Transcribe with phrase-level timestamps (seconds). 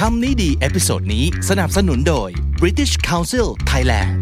[0.00, 2.28] คำนี้ดี episode นี้สนับสนุนโดย
[2.62, 4.12] British Council Thailand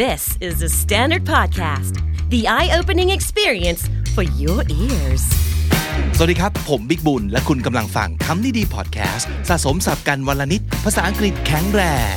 [0.00, 1.94] This is the Standard Podcast,
[2.34, 3.82] the eye opening experience
[4.14, 5.24] for your ears.
[6.16, 11.82] สวัสดีครับ ผมบิ๊กบุญ และคุณกำลังฟังคำนี้ดีพอดแคสต์สะสมศัพท์กันวันละนิด ภาษาอังกฤษแข็งแร
[12.12, 12.14] ง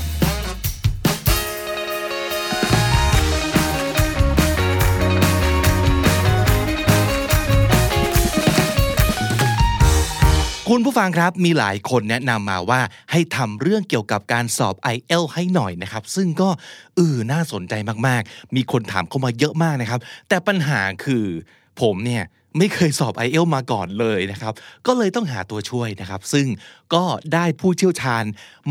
[10.70, 16.50] คุณผู้ฟังครับมีหลายคนแนะนำมาว่าให้ทำเรื่องเกี่ยวกับการสอบ IELTS ให้หน่อยนะครับ ซึ่งก็
[16.96, 17.74] เออน่าสนใจ
[18.08, 21.26] มากๆ มีคนถามเข้ามาเยอะมากนะครับ แต่ปัญหาคือ
[21.82, 22.24] ผมเนี่ย
[22.58, 24.54] ไม่เคยสอบ IELTS มาก่อนเลยนะครับ
[24.88, 26.48] ก็เลยต้องหาตัวช่วยนะครับ ซึ่ง
[26.94, 28.24] ก็ได้ผู้เชี่ยวชาญ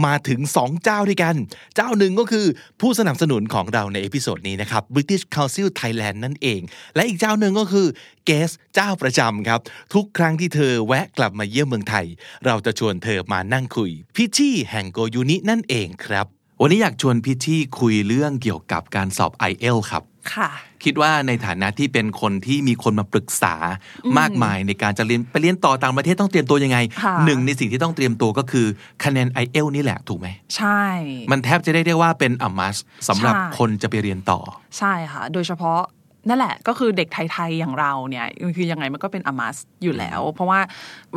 [0.04, 1.34] มาถึง 2 เจ้าด้วยกัน
[1.76, 2.46] เจ้าหนึ่งก็คือ
[2.80, 6.60] ผู้สนับสนุนของเราใน episode นี้นะครับ British Council Thailand นั่นเอง
[6.94, 7.86] และอีกเจ้าหนึ่งก็คือ
[8.26, 9.60] เกสเจ้าประจำครับ
[9.94, 12.06] ทุกครั้งที่เธอแวะกลับมาเยี่ยมเมืองไทย
[12.46, 16.28] เราจะชวนเธอมานั่งคุย พิชชี่แห่งโกยูนินั่นเองครับ
[16.60, 20.02] วันนี้อยากชวนพิชชี่คุยเรื่องเกี่ยวกับการสอบ i อ l ครับ
[20.34, 20.48] ค่ะ
[20.84, 23.54] คิดว่าในฐานะที่เป็นคนที่มีคนมาปรึกษา
[24.18, 28.66] มากมายในการจะเรียนไปเรียนต่อต่างประเทศต้องเตรียมตัวยังไงค่ะหนึ่งในสิ่งที่ต้องเตรียมตัวก็คือ
[29.04, 30.82] คะแนน i อ l นี่แหละถูกไหม ใช่
[31.30, 32.76] มันแทบจะได้เรียกว่าเป็นอมัส
[33.08, 34.40] สำหรับใช่คนจะไปเรียนต่อ
[34.78, 35.80] ใช่ค่ะ โดยเฉพาะ
[36.28, 40.60] นั่นแหละก็คือเด็กไทย ๆ อย่างเราเนี่ยคือยังไงมันก็เป็นอมัสอยู่แล้ว เพราะว่า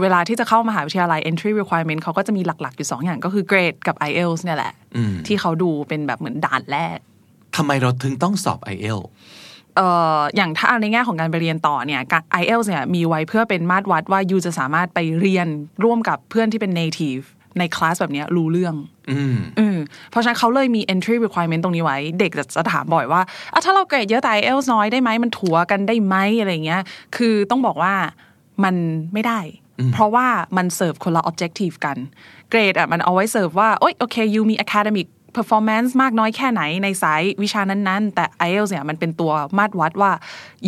[0.01, 4.73] เวลาที่จะเข้ามหาวิทยาลัย entry requirement เขาก็จะมีหลัก ๆ อยู่ 2 อย่างก็คือเกรดกับ IELTS เนี่ยแหละ
[5.27, 6.97] ที่เขาดูเป็นแบบเหมือนด่านแรก
[7.55, 9.01] ทำไมเราถึงต้องสอบ i อ l
[9.75, 15.47] เอ่ออย่างถ้าในแง่ของการไปเรียนต่อเนี่ยการ IELTS เนี่ยมีไว้เพื่อเป็นมาตรวัดว่ายูจะสามารถไปเรียน
[15.83, 17.25] ร่วมกับเพื่อนที่เป็น native
[17.59, 18.75] ในคลาสแบบเนี้ยรู้เรื่อง
[19.11, 19.77] อืมอืม
[20.09, 23.21] เพราะฉะนั้นเขาเลยมี entry requirement ตรงนี้ไว้ เด็กจะถามบ่อยว่า
[23.53, 26.81] อะถ้าเราเกรดเยอะแต่ IELTS น้อยได้ไหมมันถัวกันได้ไหมอะไรอย่างเงี้ย
[27.15, 27.93] คือต้องบอกว่า
[28.63, 28.75] มัน
[29.13, 29.39] ไม่ได้
[29.93, 30.27] เพราะว่า
[30.57, 31.97] มันเสิร์ฟคนละ objective กัน
[32.49, 40.11] เกรดอะมันเอาไว้เสิร์ฟว่าโอ๊ยโอเคยูมี academic performance มากน้อยแค่ไหนในสายวิชานั้นๆ แต่ IELTS เนี่ยมันเป็นตัวมาตรวัดว่า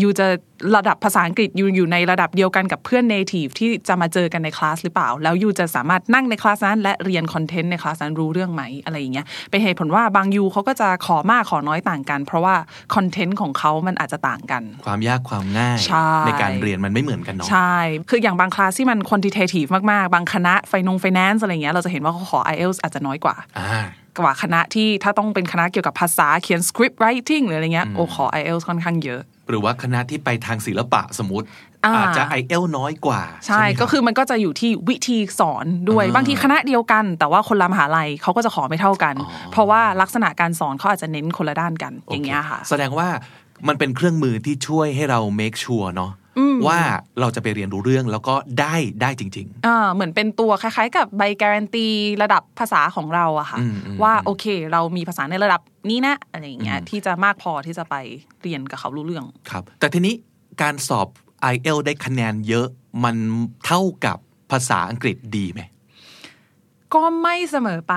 [0.02, 0.28] ยูจะ
[0.76, 12.56] ระดับภาษาอังกฤษยูอยู่ในระดับเดียวกันกับเพื่อน native ที่จะมาเจอกันในคลาสหรือเปล่า แล้วยูจะสามารถนั่งในคลาสนั้นและเรียนคอนเทนต์ในคลาสนั้นรู้เรื่องไหมอะไรอย่างเงี้ยเป็นเหตุผลว่าบางยูเขาก็จะขอมากขอน้อยต่างกัน เพราะว่า
[12.96, 16.10] คอนเทนต์ของเขามันอาจจะต่างกัน ความยากความง่ายใช่
[16.42, 17.76] การเรียนมันไม่เหมือนกันเนาะใช่
[18.10, 23.82] คืออย่างบางคลาสที่มัน quantitative มากๆ บางคณะไฟนงไฟแนนซ์อะไรเงี้ยเราจะเห็นว่าเขาขอ IELTS อาจจะน้อยกว่าอ่า
[24.20, 31.48] กว่าคณะที่ถ้าต้องเป็นคณะเกี่ยวกับภาษาเขียน script writing หรืออะไรเงี้ยโอ้ขอ IELTS ค่อนข้างเยอะ หรือว่าคณะที่ไปทางศิลปะสมมติ
[31.86, 39.16] อ่าอาจจะ i อ l น้อยกว่า ใช่ไหมรับก็คือมันก็จะอยู่ที่วิธีสอนด้วยอ่าบางทีคณะเดียวกัน แต่ว่าคนละมหาลัยเขาก็จะขอไม่เท่ากัน
[39.52, 43.08] เพราะว่าลักษณะการสอนเขาอาจจะเน้นคนละด้านกันอย่างเงี้ยค่ะโอเคแสดงว่า
[43.68, 46.12] มันเป็นเครื่องมือที่ช่วยให้เรา make sure เนาะ
[46.68, 46.80] ว่า
[47.20, 51.88] เราจะไปเรียนรู้เรื่องแล้วก็ได้ได้จริงอ่าเหมือนเป็นตัวคล้ายๆ กับใบการันตี
[52.24, 57.96] ระดับภาษาของเราอะค่ะอืมอืมว่าโอเค เรามีภาษาในระดับนี้นะอะไรอย่างเงี้ยที่จะมากพอที่จะไป
[58.42, 60.14] เรียนกับเขารู้เรื่องๆครับ แต่ทีนี้
[60.62, 61.08] การสอบ
[61.54, 62.68] i อ l ได้คะแนนเยอะ
[63.04, 63.16] มัน
[63.66, 64.18] เท่ากับ
[64.52, 65.62] ภาษาอังกฤษดีไหม
[66.96, 67.96] ก็ไม่เสมอไป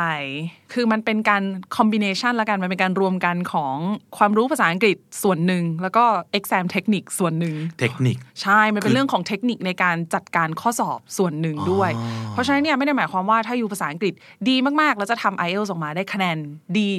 [0.72, 1.42] คือมันเป็นการ
[1.76, 3.76] คอมบิเนชันละกัน มันเป็นการรวมกันของ
[4.18, 6.04] ความรู้ภาษาอังกฤษส่วนหนึ่ง แล้วก็
[6.38, 11.90] exam เทคนิคส่วนหนึ่ง เทคนิค ใช่ มันเป็นเรื่องของเทคนิคในการจัดการข้อสอบส่วนหนึ่งด้วย
[12.30, 14.14] เพราะฉะนั้นเนี่ยไม่ได้หมายความว่าถ้าอยู่ภาษาอังกฤษ
[14.48, 16.36] ดีมากๆ แล้วจะทำ IELTS ออกมาได้คะแนน
[16.78, 16.90] ดี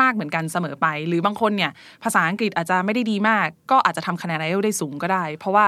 [0.00, 1.70] มากๆเหมือนกันเสมอไป หรือบางคนเนี่ย
[2.04, 5.66] ภาษาอังกฤษอาจจะไม่ได้ดีมาก ก็อาจจะทำคะแนน IELTS ได้สูงก็ได้ เพราะว่า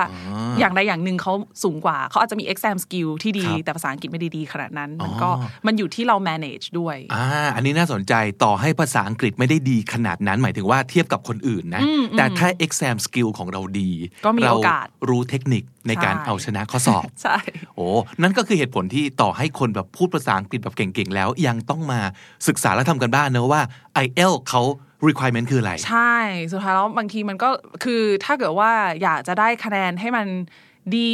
[0.58, 1.32] อย่างใดอย่างหนึ่งเขา
[1.64, 5.30] สูงกว่าเขาอาจจะมี exam skill ที่ดีครับแต่ภาษาอังกฤษไม่ได้ดีขนาดนั้น มันก็
[5.66, 7.24] มันอยู่ที่เรา manage ด้วยอ่า
[7.56, 8.14] อันนี้น่าสนใจ
[8.44, 11.82] ต่อให้ภาษาอังกฤษไม่ได้ดีขนาดนั้น หมายถึงว่าเทียบกับคนอื่นนะ
[12.16, 13.90] แต่ถ้า exam skill ของเราดี
[14.24, 17.36] ก็มีโอกาสเรู้เทคนิคในการใช่เอาชนะข้อสอบใช่
[17.76, 17.86] โอ้
[18.22, 22.00] นั่นก็คือเหตุผลที่ต่อให้คนแบบพูดภาษาอังกฤษแบบเก่งๆแล้ว ยังต้องมา
[22.48, 23.62] ศึกษาและทำกันบ้านเนอะว่า
[24.04, 24.62] i อ l เขา
[25.08, 26.16] requirement คืออะไร ใช่
[26.52, 27.48] สุดท้ายแล้วบางทีมันก็
[27.84, 28.70] คือถ้าเกิดว่า
[29.02, 30.26] อยากจะได้คะแนนให้มัน
[30.96, 31.08] ดี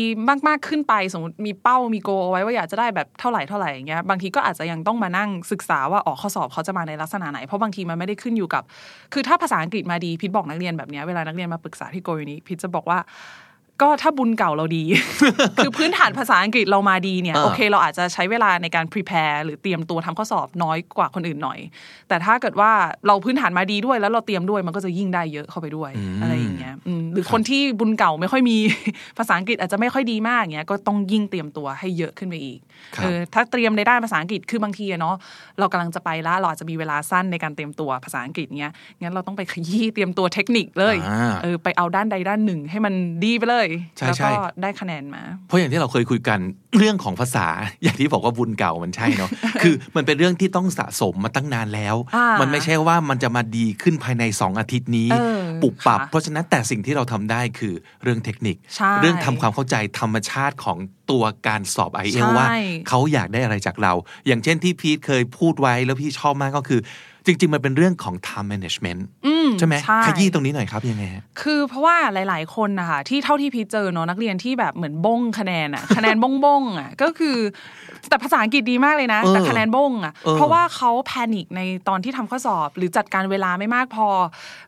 [0.48, 8.62] มากๆขึ้นไปสมมติมีเป้ามีโกเอาไว้ว่าอยากจะได้แบบเท่าไหร่เท่าไหร่อย่างเงี้ยบางทีก็อาจจะยังต้องมานั่งศึกษาว่าออกข้อสอบเขาจะมาในลักษณะไหน เพราะบางทีมันไม่ได้ขึ้นอยู่กับ
[9.12, 12.98] คือถ้าภาษาอังกฤษมาดีพิทบอกนักเรียนแบบเนี้ยเวลานักเรียนมาปรึกษาที่โกยนี้พิทจะบอกว่า
[13.82, 14.82] ก็ถ้าบุญเก่าเราดี
[15.58, 21.58] คือพื้นฐานภาษาอังกฤษเรามาดีเนี่ยอ่าโอเคเราอาจจะใช้เวลาในการ prepare หรือเตรียมตัวทำข้อสอบน้อยกว่าคนอื่นหน่อย
[22.08, 22.70] แต่ถ้าเกิดว่า
[23.06, 25.90] เราพื้นฐานมาดีด้วย แล้วเราเตรียมด้วยมันก็จะยิ่งได้เยอะเข้าไปด้วย
[26.22, 28.56] อะไรอย่างเงี้ยอืมหรือคนที่บุญเก่าไม่ค่อยมี
[29.18, 32.58] ภาษาอังกฤษอาจจะไม่ค่อยดีมากเงี้ยก็ต้องยิ่งเตรียมตัวให้เยอะขึ้นไปอีก
[32.96, 35.16] ครับเออถ้าเตรียมในด้านภาษาอังกฤษคือบางทีอะเนาะ
[35.58, 38.72] เรากำลังจะไปแล้วเราอาจจะมีเวลาสั้นในการเตรียมตัวภาษาอังกฤษเงี้ย
[39.02, 42.94] งั้นเราต้องไปขยี้เตรียมตัวเทคนิคเลยอ่าเออไปเอาด้านใดด้านหนึ่งให้มัน
[43.24, 46.38] ดีไปเลยใช่แล้วใช่ก็ได้คะแนนมา เพราะอย่างที่เราเคยคุยกัน
[46.76, 47.46] เรื่องของภาษา
[47.82, 49.30] อย่างที่บอกว่าบุญเก่ามันใช่เนาะ
[49.62, 60.78] คือมันเป็นเรื่องที่ต้องสะสมมาตั้งนานแล้วอ่ามัมันไม่ใช่ว่ามันจะมาดีขึ้นภายใน 2 อาทิตย์นี้เออปุบปับค่ะเพราะฉะนั้นแต่สิ่งที่เราทำได้คือเรื่องเทคนิคใช่เรื่องทำความเข้าใจธรรมชาติของ
[61.10, 62.46] ตัวการสอบไอเอลใช่ว่า
[62.88, 63.92] เขาอยากได้อะไรจากเรา
[64.26, 66.80] อย่างเช่นที่พีทเคยพูดไว้แล้วพี่ชอบมากก็คือ
[67.26, 77.36] จริง ๆ มันเป็นเรื่องของ time management อืมใช่ไหมใช่ขยี้ตรงนี้หน่อยครับยังไงฮะคือเพราะว่าหลาย ๆ คนนะคะที่เท่าที่พีชเจอเนาะนักเรียนที่แบบเหมือนบ้งคะแนนอะคะแนนบ้งบ้งๆอะก็คือ
[78.08, 84.06] แต่ภาษาอังกฤษดีมากเลยนะเออแต่คะแนนบ้งอะเออเพราะว่าเขาแพนิคในตอนที่ทำข้อสอบ หรือจัดการเวลาไม่มากพอ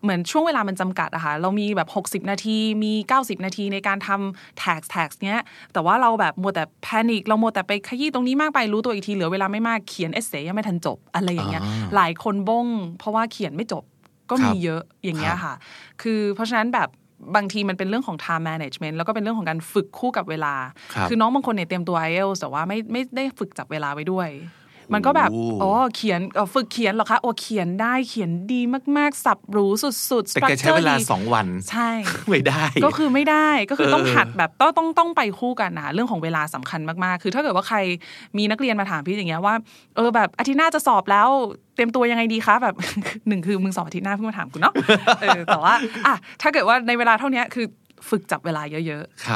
[0.02, 1.88] เหมือนช่วงเวลามันจำกัดอะค่ะเรามีแบบ
[2.22, 5.40] 60 นาทีมี 90 นาทีในการทำ tax tax เนี้ย
[5.72, 12.66] แต่ว่าเราแบบมัวแต่แพนิคเรามัวแต่ไปขยี้ตรงนี้มากไปรู้ตัวอีกทีเหลือเวลาไม่มากเขียนเอเซยังไม่ทันจบอะไรอย่างเงี้ยอ่าหลายคนบ้ง
[12.98, 13.84] เพราะว่าเขียนไม่จบ
[14.30, 15.54] ก็ครับมีเยอะอย่างเงี้ยค่ะ
[16.02, 16.88] คือเพราะฉะนั้นแบบ
[17.36, 20.54] บางทีมันเป็นเรื่องของ time management แล้วก็เป็นเรื่องของการฝึกคู่กับเวลา
[20.94, 24.28] ครับอน้องบางคนเนี่ยเตรียมตัว IELTS แต่ว่าไม่ไม่ได้ฝึกจับเวลาไว้ด้วย
[24.92, 28.60] มันก็แบบโอ้อ๋อเขียนเอ่อฝึกเขียนเหรอคะโอ้เขียนได้เขียนดี
[28.96, 29.66] มากๆ สับหรู
[30.10, 31.90] สุดๆแต่แกใช้เวลา structure ดีสองวันใช่
[32.28, 37.78] ไม่ได้ ก็คือไม่ได้ก็คือเออต้องหัดแบบต้องต้องต้องไปคู่กันนะเรื่องของเวลาสำคัญมากๆ คือถ้าเกิดว่าใคร
[38.38, 39.54] มีนักเรียนมาถามพี่อย่างเงี้ยว่า
[39.96, 41.28] เออแบบอาทิตย์หน้าจะสอบแล้ว
[41.74, 42.74] เตรียมตัวยังไงดีคะแบบ
[43.28, 44.74] หนึ่งคือมึงสอบอาทิตย์หน้าเพิ่งมาถามกูเนาะ
[45.20, 45.74] เออแต่ว่า
[46.06, 47.66] อะถ้าเกิดว่าในเวลาเท่านี้คือ
[48.08, 49.26] ฝึกจับเวลาเยอะๆ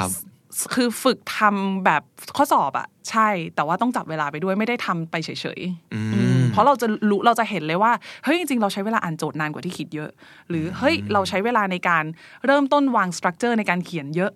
[0.61, 2.03] ครับคือฝึกทำแบบ
[2.37, 7.93] ข้อสอบอะใช่ แต่ว่าต้องจับเวลาไปด้วยไม่ได้ทำไปเฉยๆอืมเพราะเราจะรู้เราจะเห็นเลยว่า
[8.25, 10.11] เฮ้ยจริงๆ เราใช้เวลาอ่านโจทย์นานกว่าที่คิดเยอะ
[10.49, 12.05] หรือเฮ้ยเราใช้เวลาในการ
[12.47, 14.33] เริ่มต้นวาง structure ในการเขียนเยอะ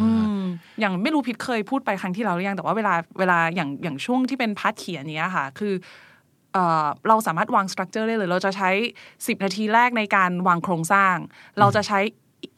[0.00, 0.40] อืม
[0.80, 5.74] อย่างไม่รู้พีชเคยพูดไปครั้งที่แล้วหรือยังแต่ว่าเวลาเวลาอย่างอย่างช่วงที่เป็น part เขียนเนี้ยค่ะ คือ
[6.52, 8.70] เอ่อเราสามารถวาง structure ได้เลย เราจะใช้
[9.08, 11.16] 10 นาทีแรกในการวางโครงสร้าง
[11.58, 11.98] เราจะใช้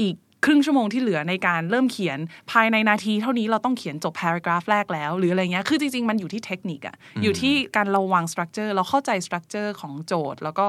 [0.01, 2.19] อีก ครึ่งชั่วโมงที่เหลือในการเริ่มเขียน
[2.53, 10.67] ภายในนาทีเท่านี้เราต้องเขียนจบ paragraph แรกแล้ว หรืออะไรเงี้ยคือจริง ๆ มันอยู่ที่เทคนิคอะอยู่ที่การเราวาง structure เราเข้าใจ structure ของโจทย์ แล้วก็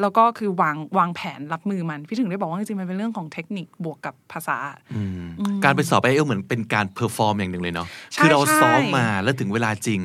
[0.00, 4.58] แล้วก็คือวางวางแผนรับมือมัน พี่ถึงได้บอกว่าจริงๆมันเป็นเรื่องของเทคนิคบวกกับภาษา
[5.64, 10.00] การไปสอบ IELTS เหมือนเป็นการ perform อย่างหนึ่งเลยเนาะใช่คือเราใช่ซ้อมมาแล้วถึงเวลาจริง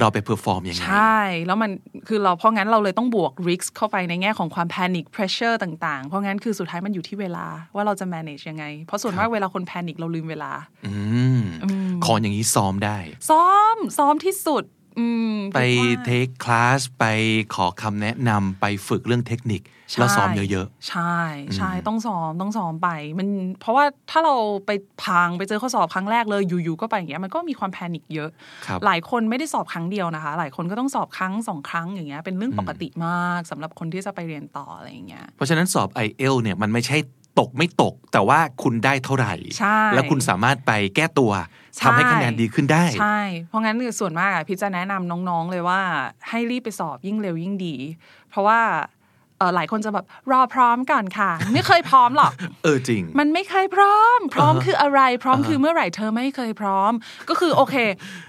[0.00, 1.70] เราไป perform ยังไงใช่แล้วมัน
[2.08, 10.52] คือเราเพราะงั้นเราเลยต้องบวก risk เข้าไปในแง่ของความ panic pressure ต่างๆ เพราะงั้นคือสุดท้ายมันอยู่ที่เวลาว่าเราจะ manage ยังไงเพราะส่วนมากเวลาคน panic เราลืมเวลา
[10.86, 10.94] อื
[11.38, 11.40] ม
[12.04, 12.98] ของอย่างนี้ซ้อมได้
[13.30, 14.64] ซ้อมซ้อมที่สุด
[14.98, 17.04] อืมไปคิดว่า take class ไป
[17.54, 21.16] ขอคำแนะนำไปฝึกเรื่องเทคนิคใช่แล้วซ้อมเยอะใช่
[21.56, 22.88] ใช่ต้องซ้อมต้องซ้อมไป
[23.18, 23.28] มัน
[23.60, 24.34] เพราะว่าถ้าเรา
[24.66, 24.70] ไป
[25.02, 28.30] พังไปเจอข้อสอบครั้งแรกเลยอยู่ๆก็ไปอย่างเงี้ยมันก็มีความแพนิคเยอะ
[28.66, 36.96] ครับหลายคนไม่ได้สอบครั้งเดียวนะคะ หลายคนก็ต้องสอบครั้งสองครั้งอย่างเงี้ยเป็นเรื่องปกติมากสำหรับคนที่จะไปเรียนต่ออะไรอย่างเงี้ยๆเพราะฉะนั้นสอบ i อเอลเนี่ยมันไม่ใช่
[37.38, 41.32] ตกไม่ตก แต่ว่าคุณได้เท่าไหร่ใช่แล้วคุณสามารถไปแก้ตัว
[41.76, 45.80] ใช่ทำให้คะแนนดีขึ้นได้ ใช่ เพราะงั้นคือส่วนมากอะพี่จะแนะนำน้องๆเลยว่า
[46.28, 47.76] ให้รีบไปสอบยิ่งเร็วยิ่งดี
[48.30, 48.93] เพราะว่าเอ่อ
[49.54, 52.32] หลายคนจะแบบรอพร้อมก่อนค่ะ ไม่เคยพร้อมหรอก
[52.64, 56.92] เออจริง มันไม่เคยพร้อม พร้อมคืออะไร พร้อมคือเมื่อไหร่เธอไม่เคยพร้อม
[57.28, 57.74] ก็คือโอเค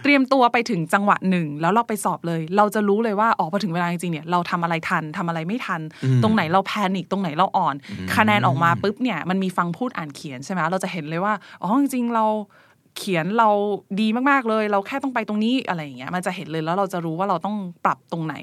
[0.04, 5.82] เตรียมตัวไปถึงจังหวะหนึ่งแล้วเราไปสอบเลย เราจะรู้เลยว่าอ๋อพอถึงเวลาจริงๆเนี่ยเราทำอะไรทันทำอะไรไม่ทัน
[6.24, 7.76] ตรงไหนเราแพนิคตรงไหนเราอ่อน
[8.16, 12.26] คะแนนออกมาปุ๊บเนี่ยมันมีฟังพูดอ่านเขียนใช่ไหมเราจะเห็นเลยว่าอ๋อจริงๆเรา
[12.98, 13.50] เขียนเรา
[14.02, 17.56] ดีมากๆเลย เราแค่ต้องไปตรงนี้อะไรอย่างเงี้ยมันจะเห็นเลยแล้วเราจะรู้ว่าเราต้อง
[17.86, 18.36] ปรับตรงไหน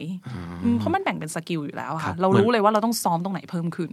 [0.64, 3.90] อืมเพราะมันแบ่งเป็น skill อยู่แล้วครับค่ะเรารู้เลยว่าเราต้องซ้อมตรงไหนเพิ่มขึ้น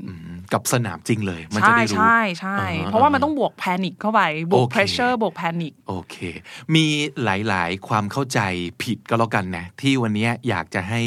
[0.53, 6.15] กับสนามจริงเลย มันจะใช่ได้รู้ใช่ใช่อ่าเพราะว่ามันต้องบวก panic เข้าไปบวกโอเค pressure บวก panicโอเค
[6.75, 6.85] มี
[7.23, 8.39] หลายๆ ความเข้าใจ
[8.83, 11.01] ผิดก็แล้วกันนะที่วันนี้อยากจะให้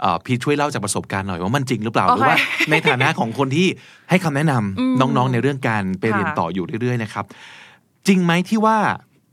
[0.00, 2.38] เอ่อพี่ช่วยเล่าจากประสบการณ์หน่อยว่ามันจริงหรือเปล่าโอเครือว่า
[2.70, 3.68] ในฐานะของคนที่
[4.10, 7.26] ให้คำแนะนำน้องๆในเรื่องการไปเรียนค่ะต่ออยู่เรื่อยๆนะครับ
[8.06, 8.78] จริงไหมที่ว่า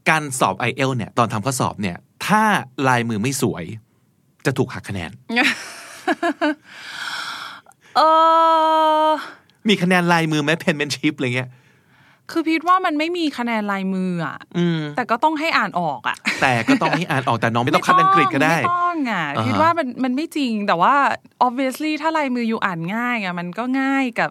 [0.09, 2.43] การสอบ i อเอลเนี่ยตอนทำข้อสอบเนี่ย ถ้า
[2.87, 3.65] ลายมือไม่สวย
[4.45, 5.11] จะถูกหักคะแนน
[7.97, 8.01] เอ
[9.07, 9.09] อ
[9.67, 11.49] มีคะแนนลายมือไหม penmanship อะไรเงี้ย
[12.31, 20.93] คือพีชว่ามันไม่มีคะแนนลายมืออะอืมแต่ก็ต้องให้อ่านออกอะ แต่ก็ต้องให้อ่านออกแต่น้องไม่ต้องคัดอังกฤษก็ได้ ไม่ต้องอะอ่าฮะพีชว่ามันมันไม่จริงแต่ว่า
[21.47, 24.29] obviously ถ้าลายมืออยู่อ่านง่ายอะมันก็ง่ายกับ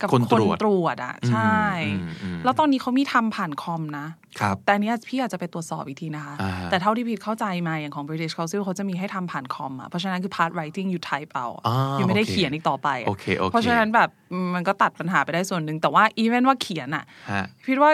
[0.00, 4.06] กับคนตรวจตรวจอะใช่อืมอืมแล้วตอนนี้เขามีทำผ่านคอมนะ
[4.40, 17.92] ครับแต่อันเนี้ยพี่อาจจะไปตรวจสอบอีกทีนะคะอ่าแต่เท่าที่พีทเข้าใจมาอย่างของ British Council เขาจะมีให้ทำผ่านคอมอะเพราะฉะนั้นคือ part writing you type เอาอ่าอยู่ไม่ได้โอเคเขียนอีกต่อไปะโอเคโอเคเพราะฉะนั้นแบบอืมมันก็ตัดปัญหาไปได้ส่วนหนึ่งแต่ว่า even ว่าเขียนอะฮะพีทว่า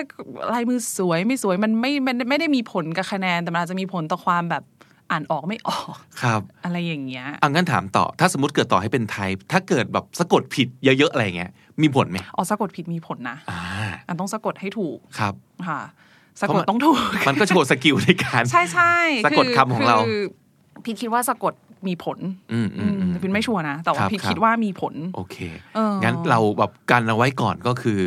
[0.54, 4.64] ลายมือสวยไม่สวยมันไม่มันไม่ได้มีผลกับคะแนนแต่มันอาจจะมีผลต่อความแบบ
[5.12, 11.50] อ่านออกไม่ออกครับ อะไรอย่างเงี้ยเอางั้นถามต่อ ถ้าสมมติเกิดต่อให้เป็นไทป์ถ้าเกิดแบบสะกดผิดเยอะๆอะไรเงี้ย
[11.82, 13.60] มีผลไหมอ๋อสะกดผิดมีผลนะอ่า
[14.08, 15.34] อันต้องสะกดให้ถูกครับ
[15.68, 15.80] ค่ะ
[16.40, 18.94] สะกดต้องถูก มันก็โชว์ skill ในการ ใช่ใช่
[19.26, 20.20] สะกดคำของเราคือ
[20.84, 21.54] พี่คิดว่าสะกด
[21.88, 22.18] มีผล
[22.52, 25.36] อืมอืมอืมพี่ไม่ชัวร์นะ แต่คว่ารับพี่ครับคิดว่ามีผล โอเค
[25.74, 28.00] เอองั้นเราแบบกันเอาไว้ก่อนก็คือ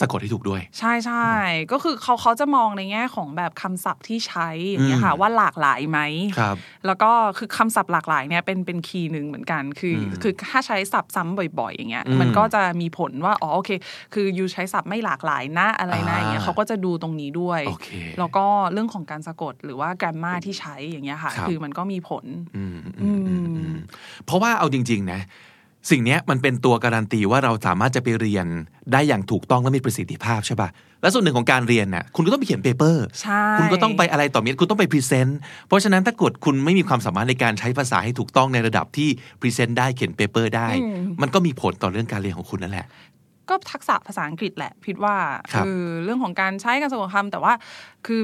[0.00, 1.28] สะกดให้ถูกด้วย ใช่ใช่
[1.72, 5.98] ก็คือเขาเขาจะมองในแง่ของแบบคำศัพท์ที่ใช้อย่างเงี้ยค่ะอืมว่าหลากหลายไหม
[6.38, 13.70] ครับแล้วก็คือคำศัพท์หลากหลายเนี่ยเป็นเป็น key หนึ่งเหมือนกัน คืออคือถ้าใช้ศัพท์ซ้ำบ่อย ๆ อย่างเงี้ยอืมมันก็จะมีผลว่าอ๋อโอเค
[14.14, 22.24] คือ you ใช้ศัพท์ไม่หลากหลายนะอะไรนะอ่าอย่างเงี้ยเขาก็จะดูตรงนี้ด้วยโอเคแล้วก็เรื่องของการสะกดหรือว่า grammar ที่ใช้อย่างเงี้ยค่ะครับคือมันก็มีผล
[22.56, 23.76] อืมอืมอืมอืม
[24.26, 25.20] เพราะว่าเอาจริง ๆ นะ
[25.90, 28.46] สิ่งเนี้ยมันเป็นตัวการันตีว่าเราสามารถจะไปเรียน
[28.92, 30.68] ได้อย่างถูกต้องและมีประสิทธิภาพใช่ป่ะ
[31.02, 39.08] และส่วนหนึ่งของการเรียนน่ะคุณก็ต้องไปเขียน paper ใช่คุณก็ต้องไปอะไรต่อมีคุณต้องไป present เพราะฉะนั้นถ้ากดคุณไม่มีความสามารถในการใช้ภาษาให้ถูกต้องในระดับที่
[39.40, 40.68] present ได้เขียน paper ได้
[41.22, 42.86] มันก็มีผลต่อเรื่องการเรียนของคุณนั่นแหละ
[43.48, 45.14] ก็ทักษะภาษาอังกฤษแหละพีชว่า
[45.52, 47.52] ครับคือเรื่องของการใช้การสะกดคำแต่ว่า
[48.06, 48.20] คือ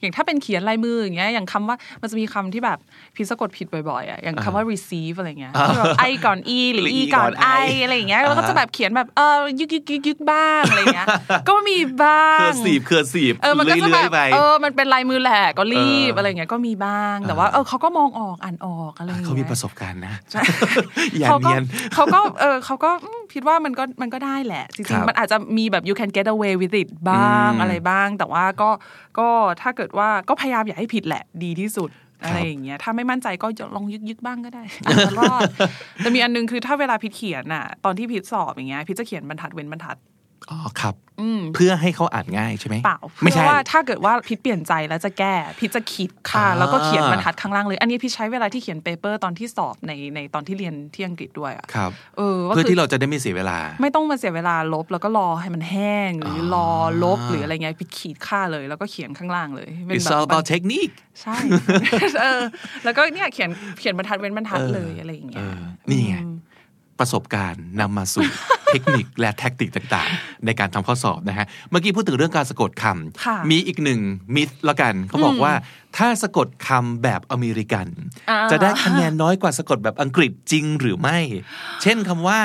[0.00, 2.78] อย่างถ้าเป็นเขียนลายมืออย่างเงี้ยอย่างคำว่ามันจะมีคำที่แบบ
[3.16, 11.06] พีชสะกดผิดบ่อยๆอะอย่างคำว่า receive อะไรเงี้ยที่แบบ i ก่อน e หรือหรือ e E ก่อนก่อน i I อะไรอย่างเงี้ยแล้วก็จะแบบเขียนแบบเออยึกยึกยึกยึกบ้างอะไรเงี้ย
[11.48, 20.42] ก็มีบ้าง cursive cursive เออมันก็จะแบบเลื่อยๆไปเออมันเป็นลายมือแหละก็รีบเออออะไรเงี้ยก็มีบ้างแต่ว่าเออเขาก็มองออกอ่านออกอะไรอย่างเงี้ยเขามีประสบการณ์นะใช่
[21.18, 28.70] อย่าเขาก็เนียนเขาก็เออเขาก็อืมคิดว่ามันก็มันก็ได้แหละจครัริงบๆมันอาจจะมีแบบ you can get away with it บ้างอืมอะไรบ้าง แต่ว่าก็
[29.18, 29.28] ก็
[29.60, 31.90] ถ้าเกิดว่าก็พยายามอย่าให้ผิดแหละดีที่สุด
[32.22, 35.42] ครับอะไรอย่างเงี้ยถ้าไม่มั่นใจก็ลองยึกยึกๆบ้างก็ได้อาจจะรอด
[35.98, 39.96] แต่มีอันนึงคือถ้าเวลาพิดเขียนน่ะ ตอนที่พิดสอบอย่างเงี้ยพิดจะเขียนบรรทัดเว้นบรรทัด
[40.50, 56.68] อ๋อครับอืมเพื่อให้เขาอ่านง่ายใช่ไหมเปล่าไม่เพใช่ราะว่าถ้าเกิดว่าพิดเปลี่ยนใจแล้วจะแก้พีชจะขีดฆ่าอ่าแล้วก็เขียนบรรทัดข้างล่างเลย อันนี้พีชใช้เวลาที่เขียน paper ตอนที่สอบในในตอนที่เรียนที่อังกฤษด้วยอะครับเออว่าเพื่อคือที่เราจะได้ไม่เสียเวลา ไม่ต้องมาเสียเวลาลบแล้วก็รอให้มันแห้งหรืออรอ
[57.04, 61.36] ลบหรืออะไรเงี้ยพีชขีดฆ่าเลย แล้วก็เขียนข้างล่างเลยเป็น It's แบบ all about technique ใช่
[62.20, 62.40] เออ
[62.84, 66.16] แล้วก็เนี่ยเขียนเขียนบรรทัดเว้นบรรทัดเลยอะไรอย่างเงี้ยเออนี่ไง
[67.00, 68.28] ประสบการณ์นำมาสู่
[68.72, 74.00] เทคนิคและ tactic ต่างๆ ในการทำข้อสอบนะฮะ เมื่อกี้พูดถึงเรื่องการสะกดคำค่ะมีอีกหนึ่ง
[74.34, 75.52] มิธละกันเขาบอกว่า
[75.96, 77.86] ถ้าสะกดคำแบบอเมริกัน
[78.30, 81.18] อ่าจะได้คะแนนน้อยกว่าสะกดแบบอังกฤษจริงหรือไม่
[81.82, 82.40] เช่นคำว่า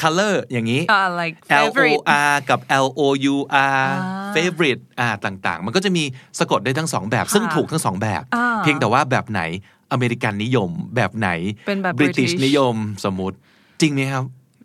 [0.00, 3.00] color อย่างนี้อ่า like L O favorite R กับ L O
[3.32, 6.04] U R อ่า favorite อ่าต่างๆ มันก็จะมี
[6.38, 9.42] สะกดได้ทั้งสองแบบ ซึ่งถูกทั้งสองแบบอ่าเพียงแต่ว่าแบบไหน
[9.92, 11.30] อเมริกันนิยม แบบไหน
[11.66, 13.36] เป็นแบบบริติช British นิยมสมมติ
[13.82, 14.24] จริงไหมครับ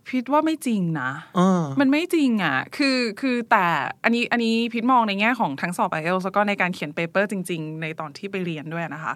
[0.10, 3.66] พิดว่าไม่จริงนะเออมันไม่จริงอะ คือคือแต่
[4.04, 9.14] อันนี้อันนี้พีชมองในแง่ของทั้งสอบ IELTS แล้วก็ในการเขียน paper จริง ๆ ในตอนที่ไปเรียนด้วยนะคะ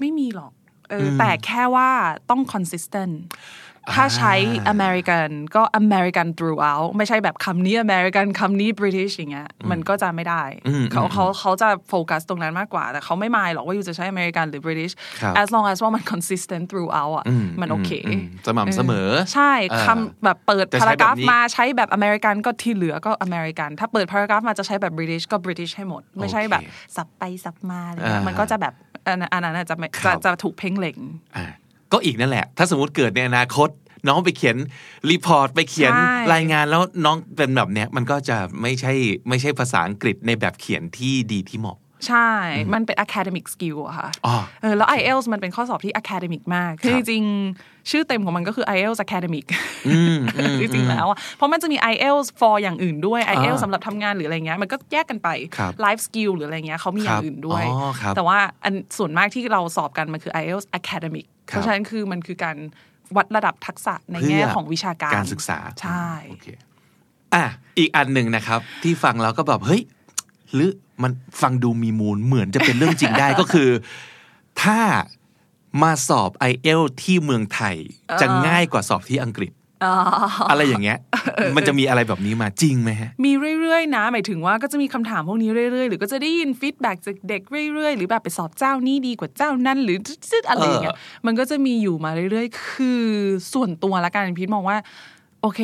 [0.00, 0.52] ไม่มีหรอก
[0.90, 1.90] เอออแต่แค่ว่า
[2.30, 3.14] ต้อง consistent
[3.94, 4.34] ถ้าใช้
[4.72, 10.42] American ก็ American throughout ไม่ใช่แบบคำนี้ American คำนี้ British อย่างเงี้ยมันก็จะไม่ได้
[10.92, 14.92] เขาเขาเขาจะโฟกัสตรงนั้นมากกว่า แต่เขาไม่มายหรอกว่าอยู่จะใช้ American หรือ British
[15.22, 17.24] ครับ as long as ว่ามัน consistent throughout อะ
[17.60, 26.62] มันโอเคอืมสม่ำเสมอ ใช่เออคำแบบเปิดแต่ใช้แบบกราฟนี้มาใช้แบบอเมริกันก็ที่เหลือก็อเมริกันถ้าเปิด paragraph มาจะใช้แบบ British ก็ British ให้หมด ไม่ใช่แบบ
[26.96, 28.74] สับไปสับมาอะไรเงี้ยอ่ามัมันก็จะแบบ
[29.06, 30.98] อันนั้นอันนั้นอาจจะไม่ครับจะบจะถูกเพ่งเล็ง
[31.36, 31.46] อ่า
[31.92, 33.68] ก็อีกนั่นแหละ ถ้าสมมติเกิดในอนาคต
[34.08, 34.56] น้องไปเขียน
[35.10, 38.92] report ไปเขียนใช่รายงานแล้วน้องเป็นแบบเนี้ยมันก็จะไม่ใช่
[39.28, 42.30] ไม่ใช่ภาษาอังกฤษในแบบเขียนที่ดีที่เหมาะ ใช่
[42.74, 49.44] มันเป็น academic skill อะค่ะอ๋อเออแล้ว IELTS มันเป็นข้อสอบที่ academic มาก คือจริงครับๆชื่อเต็มของมันก็คือ IELTS academic
[49.88, 55.28] อืมอืมจริงๆแล้วอะเพราะมันจะมี IELTS for อย่างอื่นด้วย IELTS อ่าสำหรับทำงานหรืออะไรเงี้ย มันก็แยกกันไป
[55.58, 62.56] ครับ life skill หรืออะไรเงี้ยเขามีอย่างอื่นด้วยอ๋อครับแต่ว่าอันส่วนมากที่เราสอบกันมันคือ IELTS academic ครับเพราะฉะนั้นคือมันคือการ
[63.16, 66.46] วัดระดับทักษะในแง่ของวิชาการ การศึกษา ใช่โอเค
[67.34, 67.44] อะ
[67.78, 69.82] อีกอันหนึ่งนะครับ ที่ฟังแล้วก็แบบเฮ้ย
[70.54, 70.70] หรือ
[71.02, 71.12] มัน
[71.42, 73.70] ฟังดูมีมูลเหมือนจะเป็นเรื่องจริงได้ก็คือ
[74.62, 74.80] ถ้า
[75.82, 77.76] มาสอบ i อเอลที่เมืองไทย
[78.20, 79.52] จะง่ายกว่าสอบที่อังกฤษ
[80.50, 80.98] อะไรอย่างเงี้ย
[81.56, 87.42] มันจะมีอะไรแบบนี้มาจริงไหมฮะ มีเรื่อยๆนะ หมายถึงว่าก็จะมีคำถามพวกนี้เรื่อยๆ หรือก็จะได้ยินฟีดแบ็กจากเด็ก
[87.74, 89.96] เรื่อยๆ หรือแบบไปสอบเจ้านี้ดีกว่าเจ้านั้น หรือ
[90.50, 93.04] อะไรอย่างเงี้ย มันก็จะมีอยู่มาเรื่อยๆ คือ
[93.52, 94.76] ส่วนตัวละกันพีทมองว่า
[95.42, 95.60] โอเค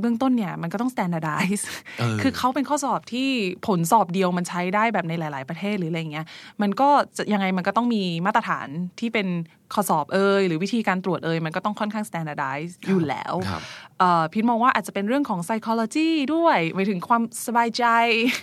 [0.00, 1.62] เบื้องต้นเนี่ยมันก็ต้อง standardize
[1.98, 3.28] เออคือเขาเป็นข้อสอบที่
[3.66, 6.26] ผลสอบเดียวมันใช้ได้แบบในหลาย ๆ ประเทศหรืออะไรอย่างเงี้ย
[6.62, 8.66] มันก็จะยังไงมันก็ต้องมีมาตรฐาน
[9.00, 9.28] ที่เป็น
[9.74, 13.62] ข้อสอบเอยหรือวิธีการตรวจเอยมันก็ต้องค่อนข้าง standardize อยู่แล้วครับ
[13.98, 17.84] เอ่อพิทมองว่าอาจจะเป็นเรื่องของ psychology ด้วยหมายถึงความสบายใจ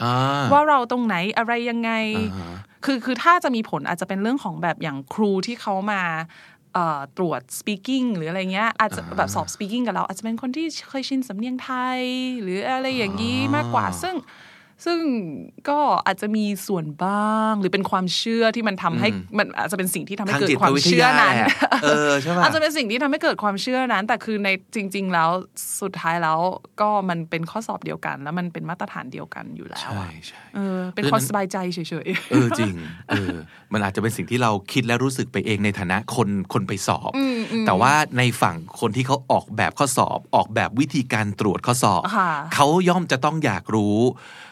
[0.04, 6.51] อ่าว่าเราตรงไหนอะไรยังไงอ่าฮะคือคือถ้าจะมีผลอาจจะเป็นเรื่องของแบบอย่างครูที่เขามาเอ่อ
[7.18, 12.02] ตรวจ speaking หรืออะไรเงี้ยอาจจะแบบสอบ speaking กับเรา อาจจะเป็นคนที่เคยชินสำเนียงไทย
[12.42, 14.16] หรืออะไรอย่างนี้มากกว่าซึ่ง
[14.86, 15.00] ซึ่ง
[15.70, 19.08] ก็อาจจะมีส่วนบ้าง หรือเป็นความเชื่อที่มันทำให้
[19.38, 21.50] มันอาจจะเป็นสิ่งที่ทำให้ทางเกิดจิตความวิทเชื่อยานั้นแหละ
[21.84, 25.30] เออใช่ป่ะอาจจะเป็นสิ่งที่ทำให้เกิดความเชื่อนั้น แต่คือในจริง ๆ แล้ว
[25.82, 26.40] สุดท้ายแล้ว
[26.82, 32.74] ก็มันเป็นข้อสอบเดียวกัน แล้วมันเป็นมาตรฐานเดียวกันอยู่แล้วใช่อะใช่เออเป็นความสบายใจเฉยเออจริง
[33.10, 33.36] เออ
[33.74, 37.12] มันอาจจะเป็นสิ่งที่เราคิดและรู้สึกไปเองในฐานะคนคนไปสอบ
[37.68, 44.51] แต่ว่าในฝั่งคนที่เขาออกแบบข้อสอบ ออกแบบวิธีการตรวจข้อสอบค่ะเขาย่อมจะต้องอยากรู้เอ่อ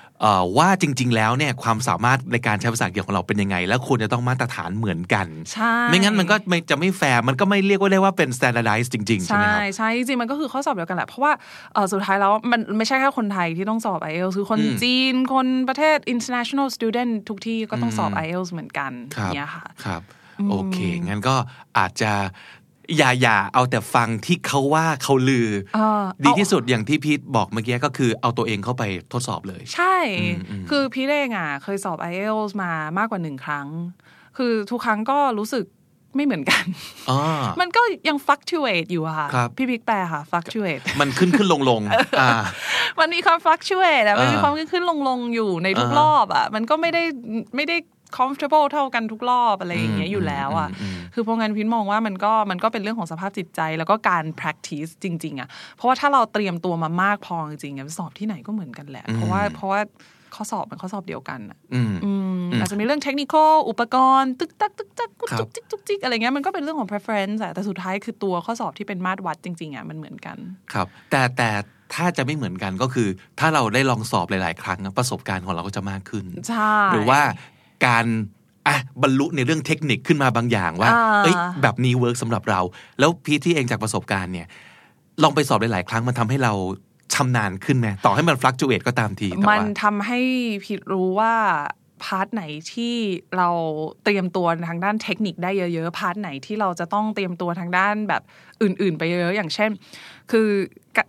[0.57, 11.31] ว่าจริง ๆ แล้วเนี่ยความสามารถในการใช้ภาษาอังกฤษของเราเป็นยังไง แล้วควรจะต้องมาตรฐานเหมือนกันใช่ไม่งั้นมันก็ไม่จะไม่แฟร์มันก็ไม่เรียกว่าได้ว่าเป็น standardized จริง ๆ ใช่ไหมใช่ครับใช่จริง ๆ มันก็คือข้อสอบเดียวกันแหละ เพราะว่า
[11.73, 20.03] เออสุดท้ายแล้วมันไม่ใช่แค่คนไทยที่ต้องสอบ IELTS คือคนจีนคนประเทศ international student ทุกที่ก็ต้องสอบ IELTS เหมือนกันครับเนี่ยค่ะครับ
[20.49, 21.35] โอเค งั้นก็
[21.77, 22.11] อาจจะ
[22.97, 29.95] อย่าอย่าเอาแต่ฟังที่เขาว่าเขาลือเออดีเอาที่สุดอย่างที่พีทบอกเมื่อกี้ก็คือเอาตัวเองเข้าไปทดสอบเลย ใช่
[30.69, 33.67] คือพี่เองอะ เคยสอบ IELTS มามากกว่าหนึ่งครั้ง
[34.37, 35.65] คือทุกครั้งก็รู้สึก
[36.15, 36.63] ไม่เหมือนกัน
[37.09, 37.19] อ๋อ
[37.61, 41.81] มันก็ยัง fluctuate อยู่อะค่ะครับพี่บิ๊กแปลค่ะ fluctuate มันขึ้นขึ้นลงลง
[42.21, 42.29] อ่า
[42.99, 47.03] มันมีความ fluctuate อะมันมีอ่าความขึ้นขึ้นลงลงๆอยู่ในทุกอ่ารอบอะมันก็ไม่ได้
[47.55, 47.77] ไม่ได้
[48.17, 50.69] comfortable เท่ากันทุกรอบอะไรอย่างเงี้ยอยู่แล้วอะ
[51.13, 59.81] คือเพราะงั้นพินมองว่ามันก็มันก็เป็นเรื่องของสภาพจิตใจ แล้วก็การ practice จริง ๆอะเพราะว่าถ้าเราเตรียมตัวมามากพอจริงๆอะสอบที่ไหนก็เหมือนกันแหละ เพราะว่าเพราะว่า
[60.35, 62.11] ข้อสอบมันข้อสอบเดียวกันอะอืมอื
[62.47, 63.35] มอาจจะมีเรื่องเทคนิค
[63.69, 70.37] อุปกรณ์ตึกตักตึกตักกุกครับจุกจิกจุกจิกอะไรเงี้ยมันก็เป็นเรื่องของ preference อะแต่สุดท้ายคือตัวข้อสอบที่เป็นมาตรวัดจริงๆอะมันเหมือนกัน
[70.73, 71.49] ครับ แต่แต่
[71.93, 73.07] ถ้าจะไม่เหมือนกันก็คือ
[73.39, 77.21] ถ้าเราได้ลองสอบหลาย ๆ ครั้งประสบการณ์ของเราก็จะมากขึ้นใช่หรือว่า
[77.85, 78.05] การ
[78.67, 82.59] อะบรรลุในเรื่องเทคนิคขึ้นมาบางอย่างว่าอ่าเอ้ยแบบนี้ work สำหรับเรา
[82.99, 84.47] แล้วพีชที่เองจากประสบการณ์เนี่ย
[85.23, 86.53] ลองไปสอบหลาย ๆ ครั้งมันทำให้เรา
[87.13, 90.19] ชำนาญขึ้นไหมต่อให้มัน fluctuate ก็ตามทีแต่มันว่าทำให้
[90.65, 91.33] พีชรู้ว่า
[92.03, 92.43] part ไหน
[92.73, 92.95] ที่
[93.37, 93.49] เรา
[94.03, 98.21] เตรียมตัวทางด้านเทคนิคได้เยอะๆ part ไหนที่เราจะต้องเตรียมตัวทางด้านแบบ
[98.61, 99.71] อื่น ๆ ไปเยอะๆ อย่างเช่น
[100.31, 100.47] คือ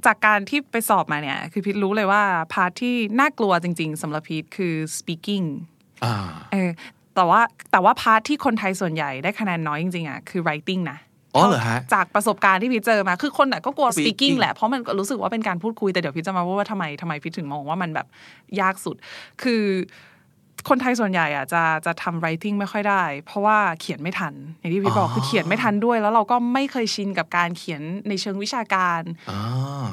[0.06, 5.79] จากการที่ไปสอบมาเนี่ย คือพีชรู้เลยว่า part ที่น่ากลัวจริง ๆสำหรับพีชคือ speaking อ่า
[6.52, 6.70] เออ
[7.14, 7.40] แต่ว่า
[7.72, 10.98] แต่ว่า part ที่คนไทยส่วนใหญ่ได้คะแนนน้อยจริงๆอะคือ writing นะ
[11.34, 18.06] อ๋อเหรอฮะจากประสบการณ์ที่พี่เจอมาคือคนน่ะก็กลัว Speaking speaking แหละ เพราะมันก็รู้สึกว่าเป็นการพูดคุยแต่เดี๋ยวพี่จะมาว่าทำไมทำไมพี่ถึงมองว่ามันแบบ
[18.60, 18.96] ยากสุด
[19.42, 19.62] คือ
[20.68, 29.86] คนไทยส่วนใหญ่อะจะจะทำ writing ไม่ค่อยได้ เพราะว่าเขียนไม่ทัน อย่างที่พี่บอกคือเขียนไม่ทันด้วย แล้วเราก็ไม่เคยชินกับการเขียนในเชิงวิชาการอ่า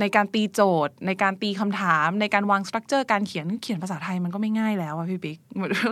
[0.00, 5.38] ในการตีโจทย์ ในการตีคำถาม ในการวาง structure การเขียนเขียนภาษาไทยมันก็ไม่ง่ายแล้วอะพี่บิ๊ก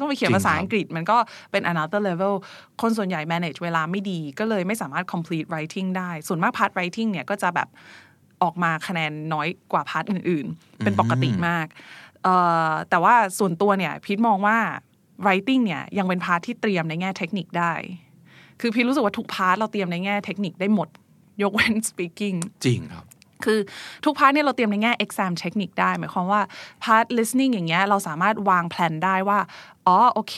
[0.00, 1.16] ต้องไปเขียนภาษาอังกฤษมันก็
[1.50, 2.34] เป็น another level
[2.82, 7.68] คนส่วนใหญ่ manage เวลาไม่ดี ก็เลยไม่สามารถ complete writing ได้ ส่วนมาก part writing เนี่ยก็จะแบบ
[8.42, 11.66] ออกมาคะแนนน้อยกว่า part อื่น ๆ เป็นปกติมาก
[12.22, 12.34] เอ่
[12.70, 14.58] อแต่ว่าส่วนตัวเนี่ยพีชมองว่า
[15.24, 17.72] writing เนี่ยยังเป็น part ที่เตรียมในแง่เทคนิคได้
[18.60, 20.88] คือพีชรู้สึกว่าทุก part เราเตรียมในแง่เทคนิคได้หมด
[21.42, 23.04] ยกเว้น speaking จริงครับ
[23.44, 23.58] คือ
[24.04, 26.42] ทุก part เนี่ยเราเตรียมในแง่ exam เทคนิคได้ หมายความว่า
[26.84, 29.38] part listening อย่างเงี้ยเราสามารถวางแผนได้ว่า
[29.88, 30.36] อ๋อโอเค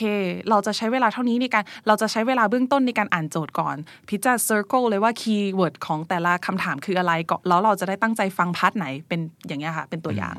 [0.51, 3.77] เราจะใช้เวลาเท่านี้ในการเราจะใช้เวลาเบื้องต้นในการอ่านโจทย์ก่อน
[4.09, 10.37] พีชจะ circle เลยว่า keyword ของแต่ละคำถามคืออะไรก่อนแล้วเราจะได้ตั้งใจฟัง part ไหนเป็นอย่างเงี้ยค่ะ เป็นตัวอย่าง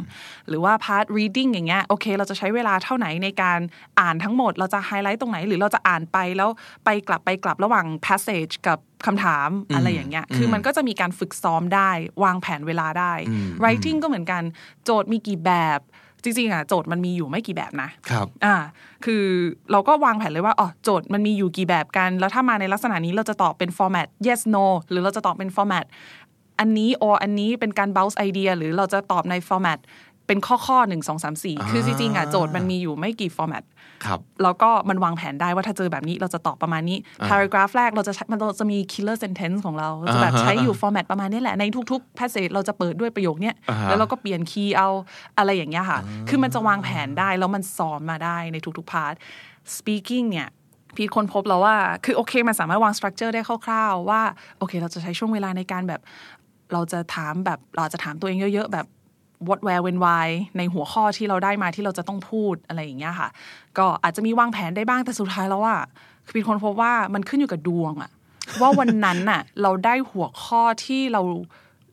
[0.48, 3.60] หรือว่า part reading อย่างเงี้ยโอเค เราจะใช้เวลาเท่าไหร่ในการ
[4.00, 6.50] อ่านทั้งหมด เราจะไฮไลท์ตรงไหน หรือเราจะอ่านไปแล้ว
[6.86, 11.90] ไปกลับไปกลับระหว่าง passage กับคำถามอะไรอย่างเงี้ย คือมันก็จะมีการฝึกซ้อมได้
[12.24, 13.14] วางแผนเวลาได้
[13.62, 14.44] writing ก็เหมือนกัน
[14.84, 15.82] โจทย์มีกี่แบบ
[16.24, 18.56] จริงๆอะโจทย์มันมีอยู่ไม่กี่แบบนะครับอ่า
[19.06, 19.26] คือ
[19.72, 25.86] เราก็วางแผนเลยว่าอ๋อโจทย์มันมีอยู่กี่แบบกัน แล้วถ้ามาในลักษณะนี้เราจะตอบเป็น format yes no หรือเราจะตอบเป็น format
[26.60, 29.80] อันนี้ or อันนี้เป็นการ bounce idea หรือเราจะตอบใน format
[30.28, 33.64] เป็นข้อข้อหนึ่งสองสามสี่คือจริงๆอะโจทย์มันมีอยู่ไม่กี่ format
[34.06, 36.98] ครับแล้วก็มันวางแผนได้ว่าถ้าเจอแบบนี้เราจะตอบประมาณนี้
[37.30, 44.90] paragraph แรกเราจะใช้มันเราจะมี killer sentence ของเราเราจะแบบใช้อยู่ format ประมาณนี้แหละในทุกๆ passage เราจะเปิดด้วยประโยคเนี้ยอ่าฮะแล้วเราก็เปลี่ยน key เอา
[45.38, 49.14] อะไรอย่างเงี้ยค่ะ คือมันจะวางแผนได้แล้วมันซ้อมมาได้ในทุกๆพาร์ท
[49.78, 50.50] speaking เนี่ย
[50.96, 54.22] พีทคนพบแล้วว่า คือโอเค มันสามารถวาง structure ได้คร่าวๆ ว่า
[54.58, 56.02] โอเค เราจะใช้ช่วงเวลาในการแบบ
[56.74, 58.88] เราจะถามแบบ เราจะถามตัวเองเยอะๆ แบบ
[59.48, 63.30] what where when why ในหัวข้อที่เราได้มาที่เราจะต้องพูดอะไรอย่างเงี้ยค่ะ
[63.78, 65.78] ก็อาจจะมีวางแผนได้บ้างแต่สุดท้ายแล้วว่า
[66.26, 68.12] คือพีทคนพบว่ามันขึ้นอยู่กับดวงอะ
[68.62, 71.22] ว่าวันนั้นน่ะ เราได้หัวข้อที่เรา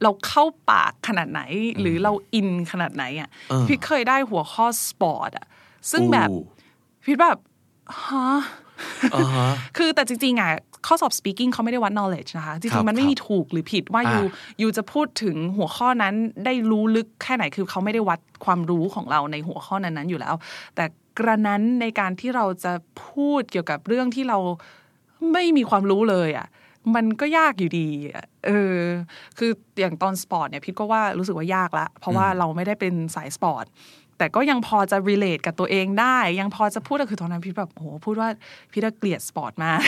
[0.03, 1.41] เราเข้าปากขนาดไหน
[1.81, 5.47] หรือเราอินขนาดไหนอะเออพี่เคยได้หัวข้อสปอร์ตอะ
[5.91, 6.43] ซึ่งแบบอู้
[7.05, 7.39] พี่แบบ
[8.05, 8.27] ฮะ
[9.15, 10.51] อ่าฮะคือแต่จริงๆอะ
[10.87, 16.15] ข้อสอบ speaking เขาไม่ได้วัด knowledge นะคะจครัริบงๆ มันไม่มีถูกหรือผิดว่าอ่า you you จะพูดถึงหัวข้อนั้น
[16.45, 20.35] ได้รู้ลึกแค่ไหนคือเขาไม่ได้วัดความรู้ของเราในหัวข้อนั้นๆอยู่แล้ว
[20.75, 20.85] แต่
[21.19, 22.73] กระนั้นในการที่เราจะ
[23.07, 24.39] พูดเกี่ยวกับเรื่องที่เรา
[25.33, 26.47] ไม่มีความรู้เลยอะ
[26.95, 27.89] มันก็ยากอยู่ดี
[28.47, 28.79] เออ
[29.39, 29.51] คือ
[29.81, 33.65] อย่างตอนสปอร์ตเนี่ยพีชก็ว่ารู้สึกว่ายากละ เพราะว่าเราไม่ได้เป็นสายสปอร์ต
[34.19, 38.29] แต่ก็ยังพอจะ relate กับตัวเองได้ ยังพอจะพูดก็คือตอนนั้นพีชแบบโหพูดว่า
[38.73, 39.81] พีชเกลียดสปอร์ตมาก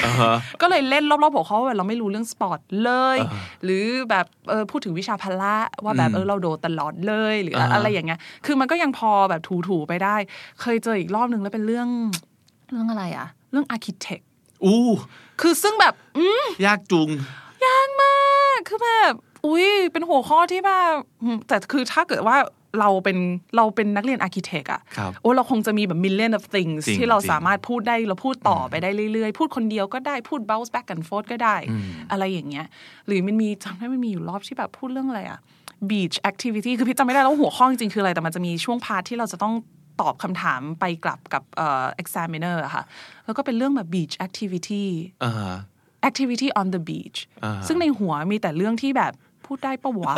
[0.61, 3.19] ก็เลยเล่นรอบๆหัวข้อว่าเราไม่รู้เรื่องสปอร์ตเลย
[3.64, 10.16] หรือแบบเออพูดถึงวิชาพละว่าแบบเออเราโดดตลอดเลยหรืออะอ่าฮะอะไรอย่างเงี้ยคือมันก็ยังพอแบบถูๆไปได้
[10.61, 11.88] เคยเจออีกรอบหนึ่งแล้วเป็นเรื่อง
[12.71, 14.23] เรื่องอะไรอะเรื่อง architect
[14.64, 14.88] อู้หู
[15.40, 17.09] คือซึ่งแบบอืมยากจัง
[17.66, 18.14] ยากมา
[18.57, 19.12] กคือแบบ
[19.47, 22.37] อุ้ยเป็นหัวข้อที่แบบอืมแต่คือถ้าเกิดว่า
[22.79, 23.19] เราเป็น
[23.57, 31.57] เราเป็นนักเรียน architect อะครับโอ้เราคงจะมีแบบ million of things จริงที่เราจริงสามารถพูดได้เราพูดต่อไปได้เรื่อยๆ พูดคนเดียวก็ได้พูด bounce back and forth ก็ได้
[32.11, 32.67] อะไรอย่างเงี้ย
[33.07, 35.41] หรือมันมีจำได้มันมีอยู่รอบที่แบบพูดเรื่องอะไรอะ
[35.91, 39.55] beach activity คือพี่จำไม่ได้แล้วหัวข้อจริงๆคืออะไร แต่มันจะมีช่วงพาร์ทที่เราจะต้อง
[40.01, 42.85] ตอบคำถามไปกลับกับเอ่อ examiner อะค่ะ
[43.25, 44.85] แล้วก็เป็นเรื่องแบบ beach activity
[45.25, 45.57] อ่าฮะ
[46.09, 49.13] activity on the beach อ่าซึ่งในหัวมีแต่เรื่องที่แบบ
[49.51, 50.15] พูดได้ปะวะ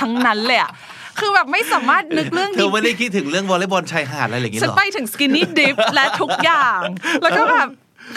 [0.00, 0.70] ทั้งนั้นเลยอะ
[1.18, 6.80] คือแบบไม่สามารถนึกเรื่องเธดีอไม่ได้คิดถึงเรื่องวอลเลย์บอลชายหาดอะไรอย่างงี้ฉัหนรอไปถึง skinny dip และทุกอย่าง
[7.22, 7.68] แล้วก็แบบ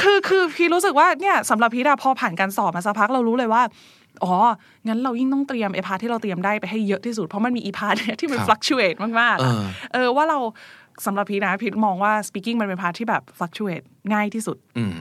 [0.02, 3.62] คือคือพีชรู้สึกว่าเนี่ยสำหรับพีชอะพอผ่านการสอบมาสักพักเรารู้เลยว่า
[4.24, 4.34] อ๋อ
[4.88, 10.38] งั้นเรายิ่งต้องเตรียมไอ้ part ที่เราเตรียมได้ไปให้เยอะที่สุด เพราะมันมีอี part เนี่ยที่มันครับ fluctuate มากๆเออะอเออว่าเรา
[11.06, 14.96] สำหรับพีชนะพีชมองว่า speaking มันเป็น part ที่แบบ fluctuate ง่ายที่สุดอืม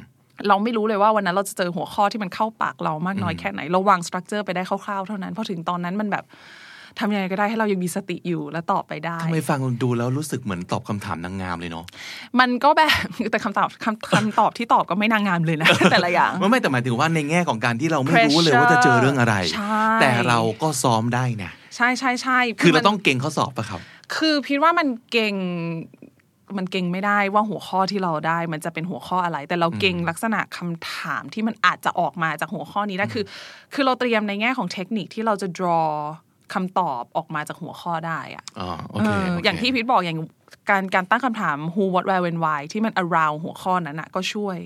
[0.49, 6.25] เราไม่รู้เลยว่าวันนั้นเราจะเจอหัวข้อที่มันเข้าปากเรามากน้อยแค่ไหน เราวาง structure ไปได้คร่าวๆเท่านั้นพอถึงตอนนั้นมันแบบ
[7.01, 11.85] ทำยังไงก็ได้ให้เรายังมีสติอยู่และตอบไปได้ทำไมฟังดูแล้วรู้สึกเหมือนตอบคำถามนางงามเลยเนาะ
[12.41, 23.81] มันก็แบบแต่คำตอบคำคำตอบที่ตอบก็ไม่นางงามเลยนะแต่ละอย่างไม่ไม่แต่หมายถึงว่าในแง่ของการที่เราไม่รู้เลยว่าจะเจอเรื่องอะไรใช่แต่เราก็ซ้อมได้นะใช่ใช่ใช่คือเรามันต้องเก่งข้อสอบปะครับ
[24.17, 25.35] คือพิดว่ามันเก่ง
[26.57, 33.25] มันเก่งไม่ได้ว่าหัวข้อที่เราได้มันจะเป็นหัวข้ออะไร แต่เราเก่งลักษณะคำถามที่มันอาจจะออกมาจากหัวข้อนี้ได้คือ
[33.75, 35.89] คือเราเตรียมในแง่ของเทคนิคที่เราจะ draw
[36.55, 40.19] คำตอบออกมาจากหัวข้อได้อะอ๋อโอเคเออโเคอย่างที่พีทบอกอย่าง
[40.71, 44.59] การการตั้งคำถาม who what where when why ที่มัน around หัวข้อนั้นนะก็ช่วย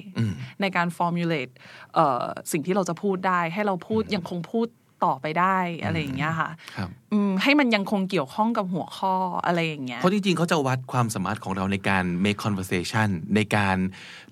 [0.61, 1.53] ในการ formulate
[1.95, 4.67] เอ่อสิ่งที่เราจะพูดได้ ให้เราพูดยังคงพูด
[5.05, 7.00] ต่อไปได้อะไรอย่างเงี้ยค่ะครับอืม
[7.43, 9.15] ให้มันยังคงเกี่ยวข้องกับหัวข้อ
[9.47, 13.77] อะไรอย่างเงี้ยเพราะจริงๆเขาจะวัดความสามารถของเราในการ make conversation ในการ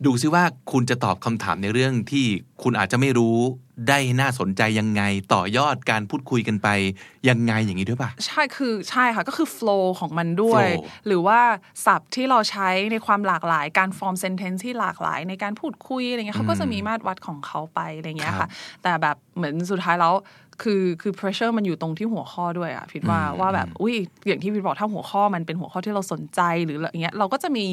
[0.06, 2.26] ดูซิว่าคุณจะตอบคำถามในเรื่องที่
[2.62, 3.36] คุณอาจจะไม่รู้
[3.88, 5.02] ได้น่าสนใจยังไง
[5.34, 6.68] ต่อยอดการพูดคุยกันไป
[7.28, 11.40] ยังไงอย่างนี้ด้วยป่ะ ใช่คือใช่ค่ะ ก็คือ flow ของมันด้วย flow หรือว่า
[11.86, 18.50] ศัพท์ที่เราใช้ในความหลากหลายการ form sentence ที่หลากหลายในการพูดคุยอะไรเงี้ยเขาก็จะมีมาตรวัดของเขาไปอะไรเงี้ยครัค่ะบ
[18.82, 20.14] แต่แบบเหมือนสุดท้ายแล้ว
[20.62, 23.94] คือคือ pressure มันอยู่ตรงที่หัวข้อด้วยอะพิดว่าว่าแบบอุ้ย
[24.26, 27.64] อย่างที่พิดบอกถ้าหัวข้อมันเป็นหัวข้อที่เราสนใจหรืออะไรเงี้ยเราก็จะมี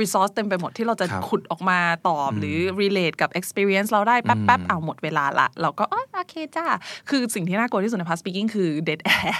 [0.00, 6.66] resource เต็มไปหมดที่เราจะครับขุดออกมาตอบ หรือ relate กับ experience เราได้แป๊บๆเอาหมดเวลาละ เราก็อ๋อโอเคจ้า
[7.10, 9.36] คือสิ่งที่น่ากลัวที่สุดใน past speaking คือ dead air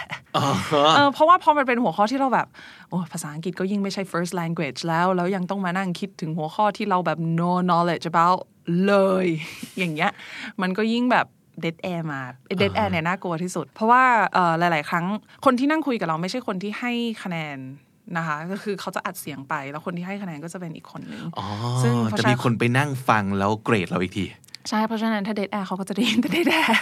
[0.97, 2.47] เออเพราะว่าพอมันเป็นหัวข้อที่เราแบบ
[2.89, 8.41] โอ้ภาษาอังกฤษก็ยิ่งไม่ใช่ first language แล้ว แล้วยังต้องมานั่งคิดถึงหัวข้อที่เราแบบ no knowledge about
[8.87, 8.95] เล
[9.25, 9.27] ย
[9.79, 10.11] อย่างเงี้ย
[10.61, 11.27] มันก็ยิ่งแบบ
[11.65, 12.21] dead air มา
[12.61, 14.03] dead air เนี่ยน่ากลัวที่สุด เพราะว่า
[14.35, 15.07] เอ่อหลาย ๆ ครั้ง
[15.45, 16.93] คนที่นั่งคุยกับเราไม่ใช่คนที่ให้
[17.23, 17.59] คะแนน
[18.17, 21.47] นะคะก็คือเขาจะอัดเสียงไป แล้วคนที่ให้คะแนนก็จะเป็นอีกคนนึงอ๋อ
[21.83, 24.25] ซึ่งเพราะจะฉะมีนั้นคนไปนั่งฟังแล้วเกรดเราอีกที
[24.69, 26.73] ใช่ เพราะฉะนั้นถ้า dead air เขาก็จะได้ยินแต่ dead air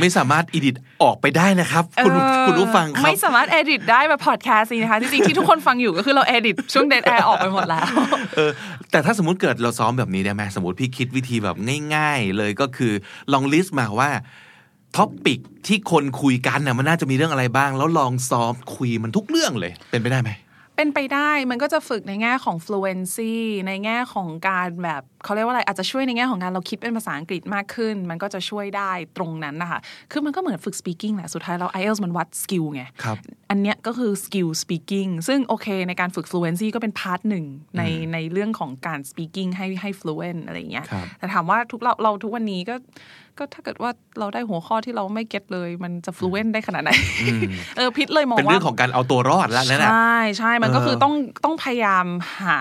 [0.00, 7.86] ไม่สามารถอิดิทออกไปได้นะครับ คุณเออคุณผู้ฟังครับ ไม่สามารถ edit ได้แบบ podcast นี้นะคะ จริงๆที่ทุกคนฟังอยู่ก็คือเรา edit ช่วง dead air ออกไปหมดแล้ว
[8.34, 8.50] เออ
[8.90, 11.56] แต่ถ้าสมมติเกิดเราซ้อมแบบนี้ได้ไหมสมมติพี่คิดวิธีแบบ
[11.94, 12.92] ง่าย ๆ เลยก็คือ
[13.32, 14.10] ลองลิสต์มาว่า
[14.96, 20.30] topic ที่คนคุยกันน่ะมันน่าจะมีเรื่องอะไรบ้าง แล้วลองซ้อมคุยมันทุกเรื่องเลยเป็นไปได้ไหม
[20.78, 23.34] เป็นไปได้มันก็จะฝึกในแง่ของ fluency
[23.66, 29.80] ในแง่ของการแบบเขาเรียกว่าอะไรอาจจะช่วยในแง่ของการเราคิดเป็นภาษาอังกฤษมากขึ้น มันก็จะช่วยได้ตรงนั้นนะคะ
[30.12, 33.16] คือมันก็เหมือนฝึก speaking แหละสุดท้ายเรา IELTS มันวัด skill ไงครับ
[33.50, 37.44] อันเนี้ยก็คือ skill speaking ซึ่งโอเคในการฝึก fluency ก็เป็น part หนึ่ง
[37.76, 42.74] ในในเรื่องของการ speaking ให้ให้ fluent อะไรอย่างเงี้ยครับแต่ถามว่าทุกเราเราทุกวันนี้ก็
[43.38, 46.90] ก็ถ้าเกิดว่าเราได้หัวข้อที่เราไม่เก็ตเลย มันจะ fluent ได้ขนาดไหน
[47.76, 52.06] เออพิษเลยมองเป็นว่าเรื่องของการเอาตัวรอดแล้วนั่นแหละใช่ใช่มันก็เออคือต้องต้องพยายาม
[52.42, 52.60] หา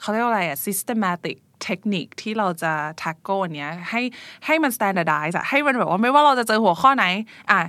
[0.00, 4.02] เขาเรียกว่าอะไรอะ systematic เทคนิคที่เราจะ tackle อันเนี้ยให้
[4.46, 7.06] ให้มัน standardize อะให้มันแบบว่าไม่ว่าเราจะเจอหัวข้อไหน
[7.50, 7.60] อะ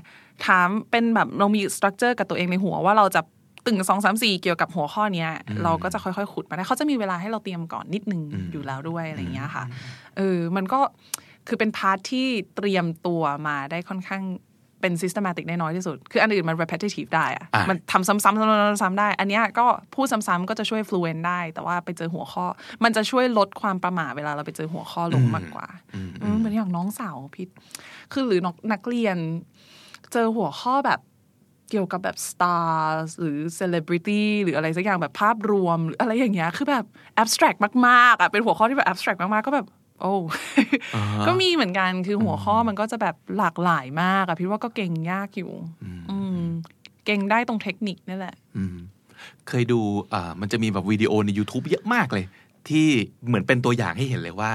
[0.46, 3.22] ถามเป็นแบบเรามี structure กับตัวเองในหัวว่าเราจะ
[3.66, 5.30] ตึงสองสามสี่เกี่ยวกับหัวข้อเนี้ย
[5.64, 9.64] เราก็จะค่อยๆ ขุดมาได้เขาจะมีเวลาให้เราเตรียมก่อนนิดนึงอยู่แล้วด้วยอะไรเงี้ยค่ะ
[10.18, 10.80] เออมันก็
[11.48, 14.24] คือเป็น part ที่เตรียมตัวมาได้ค่อนข้าง
[14.82, 22.46] เป็น systematic ได้น้อยที่สุด คืออันอื่นมัน repetitive ได้อะอะมันทำซ้ำๆซ้ำๆได้ อันเนี้ยก็พูดซ้ำๆก็จะช่วย fluent ได้ แต่ว่าไปเจอหัวข้อ
[22.84, 27.48] มันจะช่วยลดความประหม่าเวลาเราไปเจอหัวข้อลงมากกว่าอืมเหมือนอย่างน้องสาวพีช
[28.14, 29.18] คือหรือนักนักเรียน
[30.14, 31.00] เจอหัวข้อแบบ
[31.72, 36.86] เกี่ยวกับแบบ stars หรือ celebrity หรืออะไรสักอย่างแบบภาพรวมหรืออะไรอย่างเงี้ย คือแบบ
[37.22, 39.68] abstract มากๆอะเป็นหัวข้อที่แบบ abstract มากๆ ก็แบบ
[40.02, 40.14] โอ้
[41.28, 45.52] ก็มีเหมือนกันคือหัวข้อมันก็จะแบบหลากหลายมากอะพี่ว่าก็เก่งยากอยู่
[46.12, 46.40] อืม
[47.06, 48.76] เก่งได้ตรงเทคนิคนี่แหละอืม
[49.48, 49.80] เคยดู
[50.14, 52.26] อ่ามันจะมีแบบวิดีโอใน YouTube เยอะมากเลย
[52.70, 52.88] ที่
[53.28, 54.52] เหมือนเป็นตัวอย่างให้เห็นเลยว่า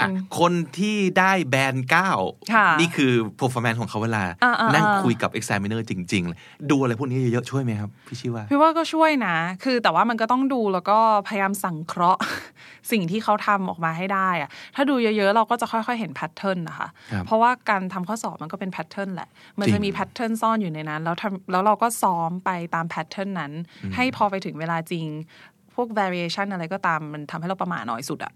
[0.00, 2.10] อะคนที่ได้แบนเก้า
[2.52, 6.38] ค่ะนี่คือ performance ของเขาเวลาอ่าอ่านั่งอ่าคุยกับ examiner จริงๆเลย
[6.70, 10.98] ดูอะไรพวกนี้เยอะๆช่วยไหมครับ พี่ชิว่าพีชว่าก็ช่วยนะ คือแต่ว่ามันก็ต้องดูแล้วก็
[11.28, 12.22] พยายามสังเคราะห์
[12.92, 23.52] สิ่งที่เขาทำออกมาให้ได้อะถ้าดูเยอะๆ เราก็จะค่อยๆเห็น pattern นะคะครับเพราะว่าการทำข้อสอบมันก็เป็น pattern แหละ มันจะมี pattern ซ่อนอยู่ในนั้น แล้วทำแล้วเราก็ซ้อมไปตาม pattern นั้น
[23.96, 25.06] ให้พอไปถึงเวลาจริง
[25.74, 28.32] พวก variation อะไรก็ตามมันทำให้เราประมาทน้อยสุดอะ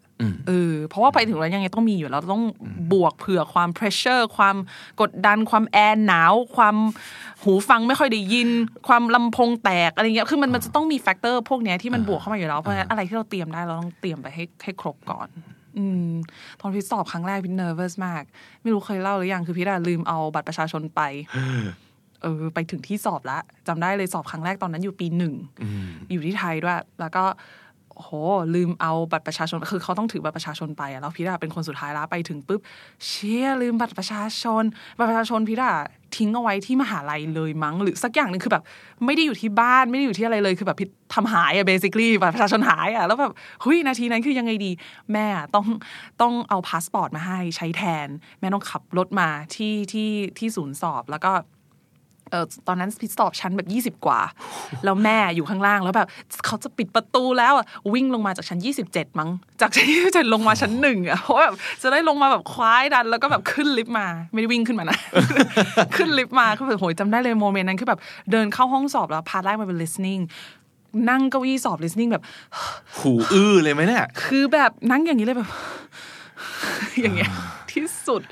[0.46, 2.44] เออเพราะว่าไปถึงแล้วยังไงต้องมีอยู่แล้วเราต้อง
[2.92, 4.56] บวกเผื่อความ pressure ความ
[5.00, 6.76] กดดันความแอร์หนาว ความ
[7.42, 8.48] หูฟังไม่ค่อยได้ยิน
[8.88, 15.28] ความลำโพงแตกอะไรเงี้ยคือมันมันจะต้องมีแฟกเตอร์พวกเนี้ยที่มันบวกเข้ามาอยู่แล้ว เพราะฉะนั้นอะไรที่เราเตรียมได้เราต้องเตรียมไปให้ให้ครบก่อน
[15.78, 16.10] อืม
[16.60, 18.22] ตอนพี่สอบครั้งแรกพี่ nervous มาก
[18.62, 21.00] ไม่รู้เคยเล่าหรือยังคือพี่ดาลืมเอาบัตรประชาชนไป
[22.22, 25.34] เออไปถึงที่สอบแล้วจำได้เลยสอบครั้งแรกตอนนั้นอยู่ปีหนึ่ง
[26.10, 27.24] อยู่ที่ไทยด้วย แล้วก็
[28.04, 28.10] โห
[28.54, 32.60] ลืมเอาบัตรประชาชนคือเขาต้องถือบัตรประชาชนไปอะแล้วพี่ดาเป็นคนสุดท้ายแล้วไปถึงปุ๊บ
[33.06, 34.64] เชี่ยลืมบัตรประชาชน
[34.98, 35.70] บัตรประชาชนพีชอะ
[36.16, 38.64] ทิ้งเอาไว้ที่มหาลัยเลยมั้งหรือสักอย่างหนึ่งคือแบบ
[39.04, 44.70] ไม่ได้อยู่ที่บ้านไม่ได้อยู่ที่อะไรเลยคือแบบพีชทำหายอะ basically บัตรประชาชนหายอะแล้วแบบเฮ้ยนาทีนั้นคือยังไงดี
[45.12, 45.66] แม่อะต้อง
[46.20, 48.08] ต้องเอาพาสปอร์ตมาให้ใช้แทน
[48.40, 51.32] แม่ต้องขับรถมาที่ที่ที่ศูนย์สอบแล้วก็
[52.30, 54.20] เออตอนนั้นพีชสอบชั้นแบบ 20 กว่า
[54.84, 56.08] แล้วแม่อยู่ข้างล่างแล้วแบบ
[56.46, 58.58] เขาจะปิดประตูแล้วอะวิ่งลงมาจากชั้น
[58.88, 64.98] 27 มั้ง จากชั้น27ลงมาชั้นหนึ่งอะเพราะแบบจะได้ลงมาแบบคว้าอันนั้น แล้วก็แบบขึ้นลิฟต์มา ไม่ได้วิ่งขึ้นมานะ
[65.96, 70.22] ขึ้นลิฟต์มาคือแบบโหยจำได้เลย moment นั้นคือแบบเดินเข้าห้องสอบแล้วพาแรกมาเป็น listening
[71.10, 72.22] นั่งเก้าอี้สอบ listening แบบ
[72.98, 75.50] หูอื้อเลยไหมเนี่ย คือแบบนั่งอย่างนี้เลยแบบ
[77.00, 77.30] อย่างเงี้ย
[77.72, 78.22] ที่สุด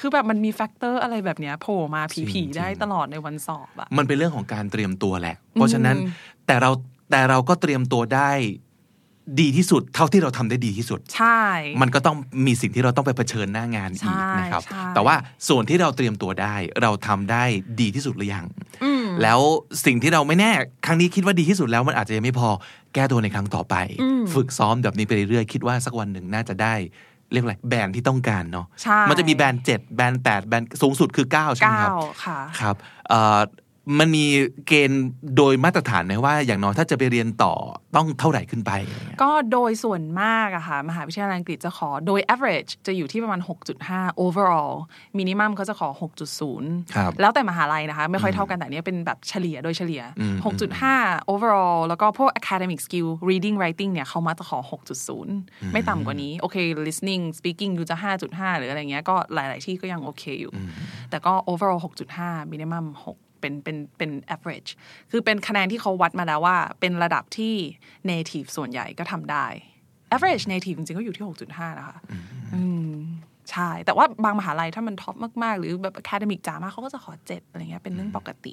[0.00, 5.96] คือแบบมันมี factor อะไรแบบเนี้ยโผล่มาจริผีงๆๆได้ตลอดในวันสอบอะมันเป็นเรื่องของการเตรียมตัวแหละ เพราะฉะนั้น
[6.46, 6.70] แต่เรา
[7.10, 8.30] แต่เราก็เตรียมตัวได้
[9.40, 11.42] ดีที่สุดเท่าที่เราทำได้ดีที่สุด ใช่
[11.82, 15.14] มันก็ต้องมีสิ่งที่เราต้องไปเผชิญหน้างานอีกใช่นะครับใช่แต่ว่า
[15.48, 17.44] ส่วนที่เราเตรียมตัวได้ เราทำได้
[17.80, 18.46] ดีที่สุดหรือยัง
[19.22, 19.40] แล้ว
[19.84, 20.52] สิ่งที่เราไม่แน่
[20.86, 22.48] ครั้งนี้คิดว่าดีที่สุดแล้วมันอาจจะยังไม่พอ
[22.94, 23.74] แก้ตัวในครั้งต่อไป
[24.34, 26.74] ฝึกซ้อมแบบนี้ไปเรื่อยๆคิดว่าสักวันหนึ่งน่าจะได้
[27.32, 32.76] เรียกอะไรแบรนด์ที่ต้องการเนาะใช่มันจะมีแบรนด์เจ็ดแบรนด์แปดแบรนด์สูงสุดคือเก้าใช่ไหมครับเก้าค่ะ ครับ
[33.08, 33.40] เอ่อ
[33.98, 34.24] มันมี
[34.66, 37.54] เกณฑ์โดยมาตรฐานไหมว่า อย่างน้อยถ้าจะไปเรียนต่อ
[37.96, 43.40] ต้องเท่าไหร่ขึ้นไปอะไรเงี้ยก็โดยส่วนมากอะค่ะมหาวิทยาลัยอังกฤษจะขอโดย average จะอยู่ที่ประมาณ
[43.82, 44.72] 6.5 overall
[45.18, 45.88] minimum เขาจะขอ
[46.42, 50.02] 6.0ครับแล้วแต่มหาลัยนะคะ ไม่ค่อยเท่ากันแต่อันเนี้ยเป็นแบบเฉลี่ยโดยเฉลี่ย
[50.68, 54.58] 6.5 overall แล้วก็พวก academic skill reading writing เนี่ยเขามาจะขอ
[55.16, 57.96] 6.0 ไม่ต่ำกว่านี้ โอเค listening speaking อยู่จะ
[58.28, 60.52] 5.5 หรืออะไรเงี้ยก็หลาย ๆ ที่ก็ยังโอเคอยู่
[61.10, 61.80] แต่ก็ overall
[62.16, 64.70] 6.5 minimum 6 เป็นเป็นเป็น average
[65.10, 67.54] คือเป็นคะแนนที่เขาวัดมาแล้วว่า เป็นระดับที่
[68.10, 69.46] native ส่วนใหญ่ก็ทำได้
[70.14, 71.98] average native จริงๆก็อยู่ที่ 6.5 นะคะ
[72.54, 72.92] อืม
[73.50, 78.52] ใช่ แต่ว่าบางมหาลัยถ้ามัน top มาก ๆ หรือแบบ academic จ๋ามากเขาก็จะขอ7อะไรเงี้ยเป็นเรื่องปกติ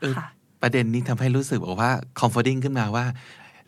[0.00, 0.26] เออค่ะ
[0.62, 1.90] ประเด็นนี้ทำให้รู้สึกบอกว่า
[2.20, 3.04] comforting ขึ้นมาว่า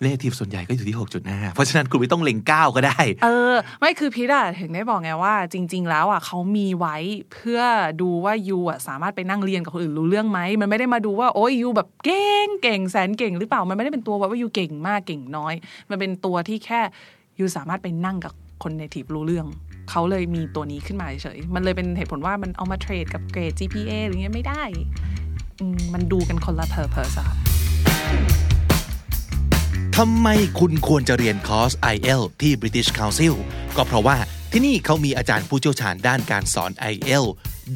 [0.02, 6.96] native ส่วนใหญ่ก็อยู่ที่ 6.5 เพราะฉะนั้นคุณไม่ต้องเล็ง 9 ก็ได้ เออ ไม่คือพีทอะถึงได้บอกไงว่า จริง ๆ แล้วอะเขามีไว้
[7.32, 7.60] เพื่อ
[8.00, 15.54] ดูว่ายูอะสามารถไปนั่งเรียนกับคนอื่นรู้เรื่องไหม มันไม่ได้มาดูว่าโอ้ยยูแบบเก่งเก่งแสนเก่งหรือเปล่ามันไม่ได้เป็นตัววัดว่ายูเก่งมากเก่งน้อย
[15.90, 16.80] มันเป็นตัวที่แค่
[17.38, 18.32] ยูสามารถไปนั่งกับ
[18.62, 19.46] คนเนทีฟรู้เรื่อง
[19.90, 24.62] เขาเลยมีตัวนี้ขึ้นมาเฉย มันเลยเป็นเหตุผลว่ามันเอามาเทรดกับเกรด GPA อะไรเงี้ยไม่ได้
[25.94, 27.49] มันดูกันคนละ purpose อะค่ะ
[30.04, 30.28] ทำไม
[30.60, 33.34] คุณควรจะเรียนคอร์ส IL ที่ British Council
[33.76, 34.16] ก็เพราะว่า
[34.52, 37.24] ที่นี่เขามีอาจารย์ผู้เชี่ยวชาญด้านการสอน IL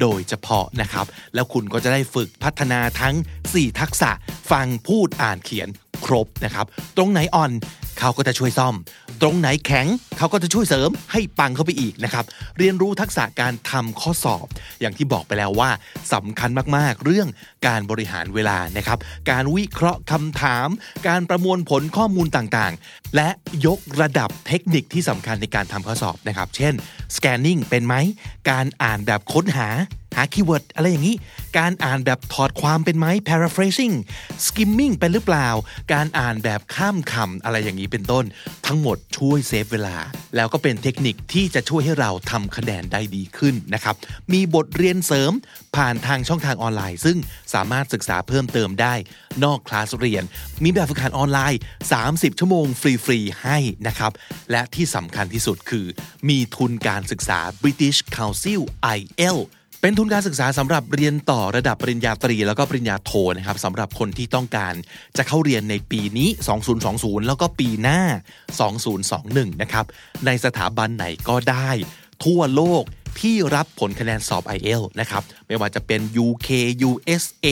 [0.01, 3.15] โดยเฉพาะนะครับ แล้วคุณก็จะได้ฝึกพัฒนาทั้ง
[3.47, 4.11] 4 ทักษะ
[4.51, 5.69] ฟังพูดอ่านเขียน
[6.05, 6.65] ครบนะครับ
[6.97, 7.51] ตรงไหนอ่อน
[7.99, 8.75] เขาก็จะช่วยซ่อม
[9.21, 12.25] ตรงไหนแข็งเขาก็จะช่วยเสริมให้ปังเข้าไปอีกนะครับ
[12.57, 14.47] เรียนรู้ทักษะการทำข้อสอบ
[14.81, 15.69] อย่างที่บอกไปแล้วว่า
[16.13, 17.27] สำคัญมากๆ เรื่อง
[17.67, 18.97] การบริหารเวลานะครับ
[19.31, 20.67] การวิเคราะห์คำถาม
[21.07, 23.29] การประมวลผลข้อมูลต่างๆ และ
[23.65, 26.73] ยกระดับเทคนิคที่สำคัญในการทำข้อสอบนะครับ เช่น
[27.15, 27.95] scanning เป็นไหม
[28.49, 29.69] การอ่านแบบค้นหา
[30.15, 31.15] หา keyword อะไรอย่างนี้
[31.57, 33.95] การอ่านแบบถอดความเป็นไหม paraphrasing
[34.45, 35.49] skimming เป็นหรือเปล่า
[35.93, 38.25] การอ่านแบบข้ามคำอะไรอย่างนี้เป็นต้น
[38.65, 39.97] ทั้งหมดช่วย save เวลา
[40.35, 43.95] แล้วก็เป็นเทคนิคที่จะช่วยให้เราทำคะแนนได้ดีขึ้นนะครับ
[44.33, 45.31] มีบทเรียนเสริม
[45.75, 47.17] ผ่านทางช่องทางออนไลน์ ซึ่ง
[47.53, 48.93] สามารถศึกษาเพิ่มเติมได้
[49.43, 50.23] นอกคลาสเรียน
[50.63, 51.59] มีแบบฝึกหัดออนไลน์
[51.99, 54.11] 30 ชั่วโมงฟรีๆให้นะครับ
[54.51, 55.85] และที่สำคัญที่สุดคือ
[56.29, 58.61] มีทุนการศึกษา British Council
[58.97, 59.37] IEL
[59.81, 64.73] เป็นทุนการศึกษาสำหรับเรียนต่อระดับปริญญาตรีแล้วก็ปริญญาโทนะครับสำหรับคนที่ต้องการ
[65.17, 66.29] จะเข้าเรียนในปีนี้
[66.77, 67.99] 2020 แล้วก็ปีหน้า
[68.81, 69.85] 2021 นะครับ
[70.25, 71.69] ในสถาบันไหนก็ได้
[72.25, 72.83] ทั่วโลก
[73.19, 76.49] ที่รับผลคะแนนสอบ IELTS นะครับ ไม่ว่าจะเป็น UK
[76.89, 77.47] USA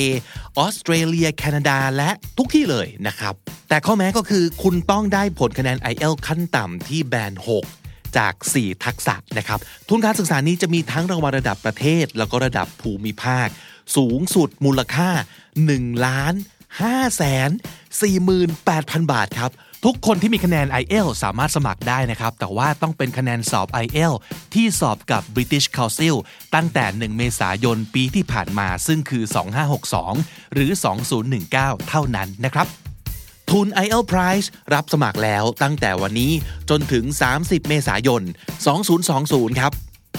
[0.57, 3.33] ออสเตรเลีย แคนาดา และทุกที่เลยนะครับ
[3.69, 7.82] แต่ข้อแม้ก็คือคุณต้องได้ผลคะแนน IELTS ขั้นต่ำที่แบน 6
[8.17, 13.47] จาก 4 ทักษะนะครับ ทุนการศึกษานี้จะมีทั้งรางวัลระดับประเทศ แล้วก็ระดับภูมิภาค
[13.97, 15.09] สูงสุดมูลค่า
[15.57, 16.33] 1ล้าน
[16.79, 17.49] 5แสน
[18.31, 19.51] 48,000 บาทครับ
[19.87, 24.19] ทุกคนที่มีคะแนน IELTS สามารถสมัครได้นะครับ แต่ว่าต้องเป็นคะแนนสอบ IELTS
[24.53, 26.15] ที่สอบกับ British Council
[26.55, 29.23] ตั้งแต่ 1 เมษายนปีที่ผ่านมาซึ่งคือ
[29.89, 30.71] 2562 หรือ
[31.29, 31.51] 2019
[31.89, 32.67] เท่านั้นนะครับ
[33.53, 36.31] ทุน IELTS Prize รับสมัครแล้วตั้งแต่วันนี้
[36.69, 37.03] จนถึง
[37.37, 38.21] 30 เมษายน
[38.91, 39.71] 2020 ครับ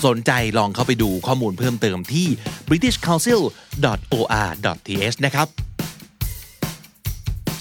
[0.06, 2.26] สนใจลองเข้าไปดูข้อมูลเพิ่มเติมที่
[2.68, 5.46] britishcouncil.or.th นะครับ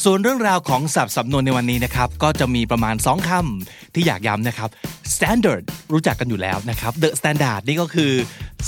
[0.03, 4.69] ส่วนเรื่องราวของศัพท์สำนวนในวันนี้นะครับ ก็จะมีประมาณ 2คำที่อยากย้ำนะครับ
[5.15, 8.11] standard รู้จักกันอยู่แล้วนะครับ the standard นี่ก็คือ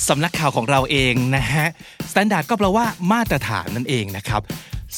[0.09, 1.67] สำนักข่าวของเราเองนะฮะ
[2.11, 4.41] standard ก็แปลว่ามาตรฐานนั่นเองนะครับ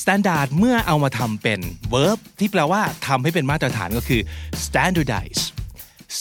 [0.02, 1.60] standard เมื่อเอามาทำเป็น
[1.94, 4.22] verb ที่แปลว่าทำให้เป็นมาตรฐานก็คือ
[4.66, 5.42] standardize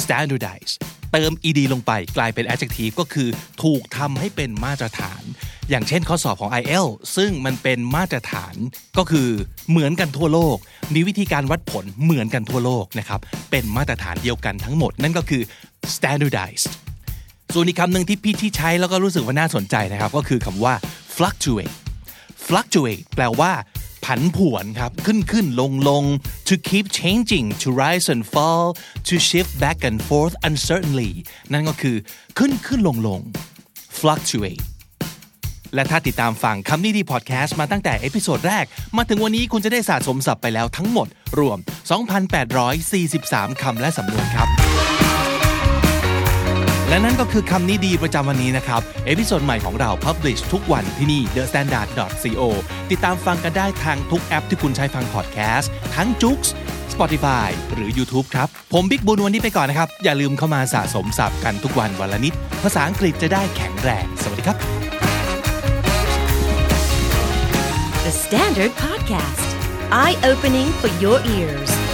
[0.01, 0.73] standardize
[1.13, 3.29] เติม ed ลงไปกลายเป็น adjective ก็คือ
[3.63, 5.23] ถูกทำให้เป็นมาตรฐาน
[5.71, 6.87] อย่างเช่นข้อสอบของ IL
[7.17, 8.55] ซึ่งมันเป็นมาตรฐาน
[8.99, 9.29] ก็คือ
[9.71, 10.57] เหมือนกันทั่วโลก
[10.95, 15.43] มีวิธีการวัดผลเหมือนกันทั่วโลกนะครับ เป็นมาตรฐานเดียวกันทั้งหมด นั่นก็คือ
[15.95, 16.69] standardized
[17.55, 20.75] ส่วนอีกคำหนึ่งที่พี่ที่ใช้แล้วก็รู้สึกว่าน่าสนใจนะครับ ก็คือคำว่า
[21.17, 21.75] fluctuate
[22.49, 23.53] fluctuate แปลว่า
[24.05, 26.05] ผันผวนครับ ขึ้นขึ้นลงลง
[26.49, 28.67] to keep changing to rise and fall
[29.09, 31.13] to shift back and forth uncertainly
[31.53, 31.97] นั่นก็คือ
[32.39, 33.21] ขึ้นขึ้นลงลง
[33.99, 34.65] fluctuate
[35.75, 38.65] และถ้าติดตามฟังคำนี้ดีพอดแคสต์มาตั้งแต่ episode แรก
[38.97, 41.59] มาถึงวันนี้คุณจะได้สะสมศัพท์ไปแล้วทั้งหมด รวม
[42.81, 44.66] 2,843 คำและสำนวนครับ
[46.89, 51.89] และนั่นก็คือคำนี้ดีประจำวันนี้นะครับ episode ใหม่ของเรา Publish ทุกวันที่นี่ The Standard
[52.41, 52.43] co
[52.91, 56.39] ติดตามฟังกันได้ทางทุกแอปที่คุณใช้ฟังพอดแคสต์ ทั้งจุก
[56.93, 64.57] Spotify หรือ YouTube ครับ ผมบิ๊กบุญวันนี้ไปก่อนนะครับ อย่าลืมเข้ามาสะสมศัพท์กันทุกวันวันละนิด ภาษาอังกฤษจะได้แข็งแรง สวัสดีครับ
[68.05, 69.49] The Standard Podcast,
[70.03, 71.86] eye opening for your ears.